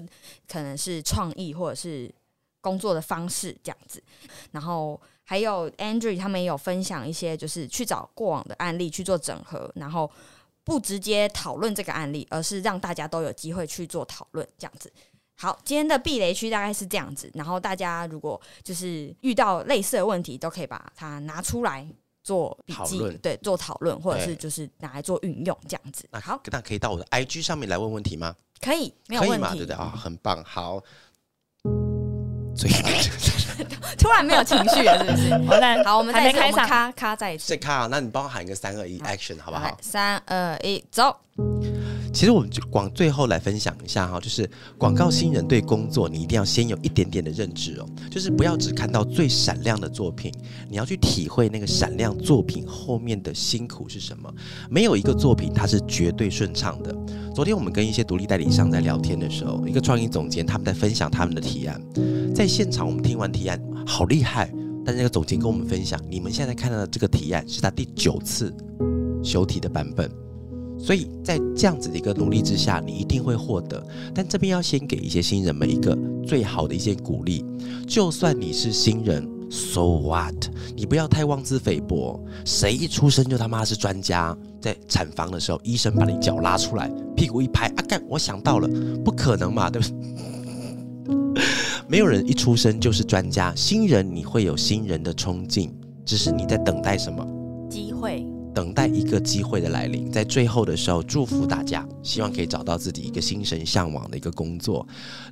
[0.46, 2.14] 可能是创意或者是
[2.60, 4.04] 工作的方式这样子。
[4.52, 10.12] 然后还有 Andrew 他们也有分享一些，就是去找过往的案例去做整合，然后。
[10.68, 14.92] 不直接讨论这个案例，而是让大家都有机会去做讨论，这样子。
[15.34, 17.32] 好，今天的避雷区大概是这样子。
[17.34, 21.88] 然后大家如果就是遇到类似的问题，都可以把它拿出来
[22.22, 26.06] 做笔记，对，做讨论，或者是就是拿来做运用，这样子。
[26.12, 28.36] 好，那可以到我的 IG 上面来问问题吗？
[28.60, 30.44] 可以，没有问题，对对啊， 很棒。
[30.44, 30.84] 好，
[33.98, 35.84] 突然没有情绪了，是不是？
[35.84, 37.88] 好，我们再开上咔咔再一次，再咔。
[37.90, 39.78] 那你帮我喊一个三二一，action，好不好？
[39.82, 41.16] 三二一，走。
[42.18, 50.32] 其实我们就广最后来分享一下哈，就是广告新人对工作，你一定要先有一点点的认知哦，就是不要只看到最闪亮的作品，
[50.68, 54.34] 你要去体会那个闪亮作品后面的辛苦是什么。
[54.68, 56.92] 没有一个作品它是绝对顺畅的。
[57.36, 61.80] 昨天我们跟一些独立代理商在聊天的时候，一个创意总监他们在分享他们的提案，
[62.34, 64.52] 在现场我们听完提案，好厉害！
[64.84, 68.52] 但那个总监跟我们分享，你们现在看到的这个提案是他第九次
[69.24, 70.10] 修题的版本。
[70.80, 73.84] 所以在这样子的一个努力之下，你一定会获得。
[74.14, 77.44] 但这边要先给一些新人们一个最好的一些鼓励。
[77.88, 80.36] 就算你是新人，so what？
[80.76, 82.24] 你不要太妄自菲薄。
[82.46, 84.38] 谁一出生就他妈是专家？
[84.62, 88.02] 在产房的时候，医生把你脚拉出来，屁股一拍，啊干！
[88.08, 88.68] 我想到了，
[89.04, 91.44] 不可能嘛，对不对？
[91.88, 93.54] 没有人一出生就是专家。
[93.56, 95.74] 新人你会有新人的冲劲，
[96.06, 97.26] 只是你在等待什么
[97.70, 98.26] 机会。
[98.58, 104.84] 等待一个机会的来临，在最后的时候，祝福大家，希望可以找到自己一个心神向往的一个工作。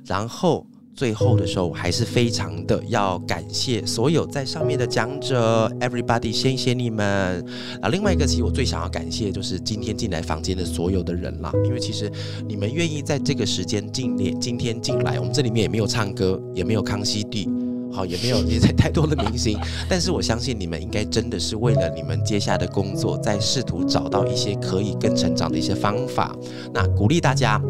[0.06, 7.44] 然后最后的时候，我还是非常的要感谢所有在上面的讲者，everybody，谢谢你们。
[7.82, 12.08] 啊，另外一个，其实我最想要感谢就是今天进来房间的所有的人啦，因为其实
[12.46, 17.65] 你们愿意在这个时间进，今天进来，我们这里面也没有唱歌，也没有康熙帝。
[17.92, 19.58] 好，也没有也在 太多的明星，
[19.88, 26.36] 但是我相信你们应该真的是为了你们接下来的工作，在试图找到一些可以更成长的一些方法。
[26.74, 27.60] 那鼓励大家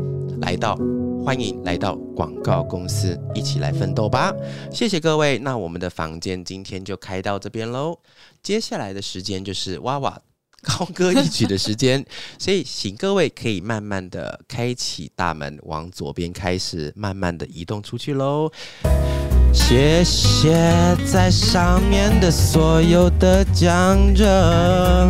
[0.41, 0.77] 来到，
[1.25, 4.35] 欢迎来到广告公司，一起来奋斗吧！
[4.73, 7.97] 谢谢各位，那我们的房间今天就开到这边喽。
[8.43, 10.21] 接下来的时间就是娃娃
[10.63, 12.05] 高歌一曲的时间，
[12.39, 18.51] 所以请各位可以慢慢的开启大门，往左边开始，慢慢的移动出去喽。
[19.57, 20.55] 谢谢
[21.05, 25.09] 在上面的所有的讲者，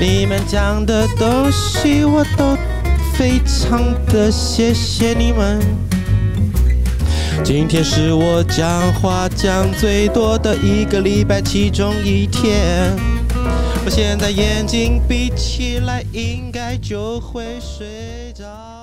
[0.00, 2.56] 你们讲的东西我都
[3.12, 5.60] 非常的谢谢你们。
[7.44, 12.90] 今天是我讲话讲最多的一个礼拜其中一天，
[13.84, 18.73] 我现在眼睛闭起来应该就会睡着。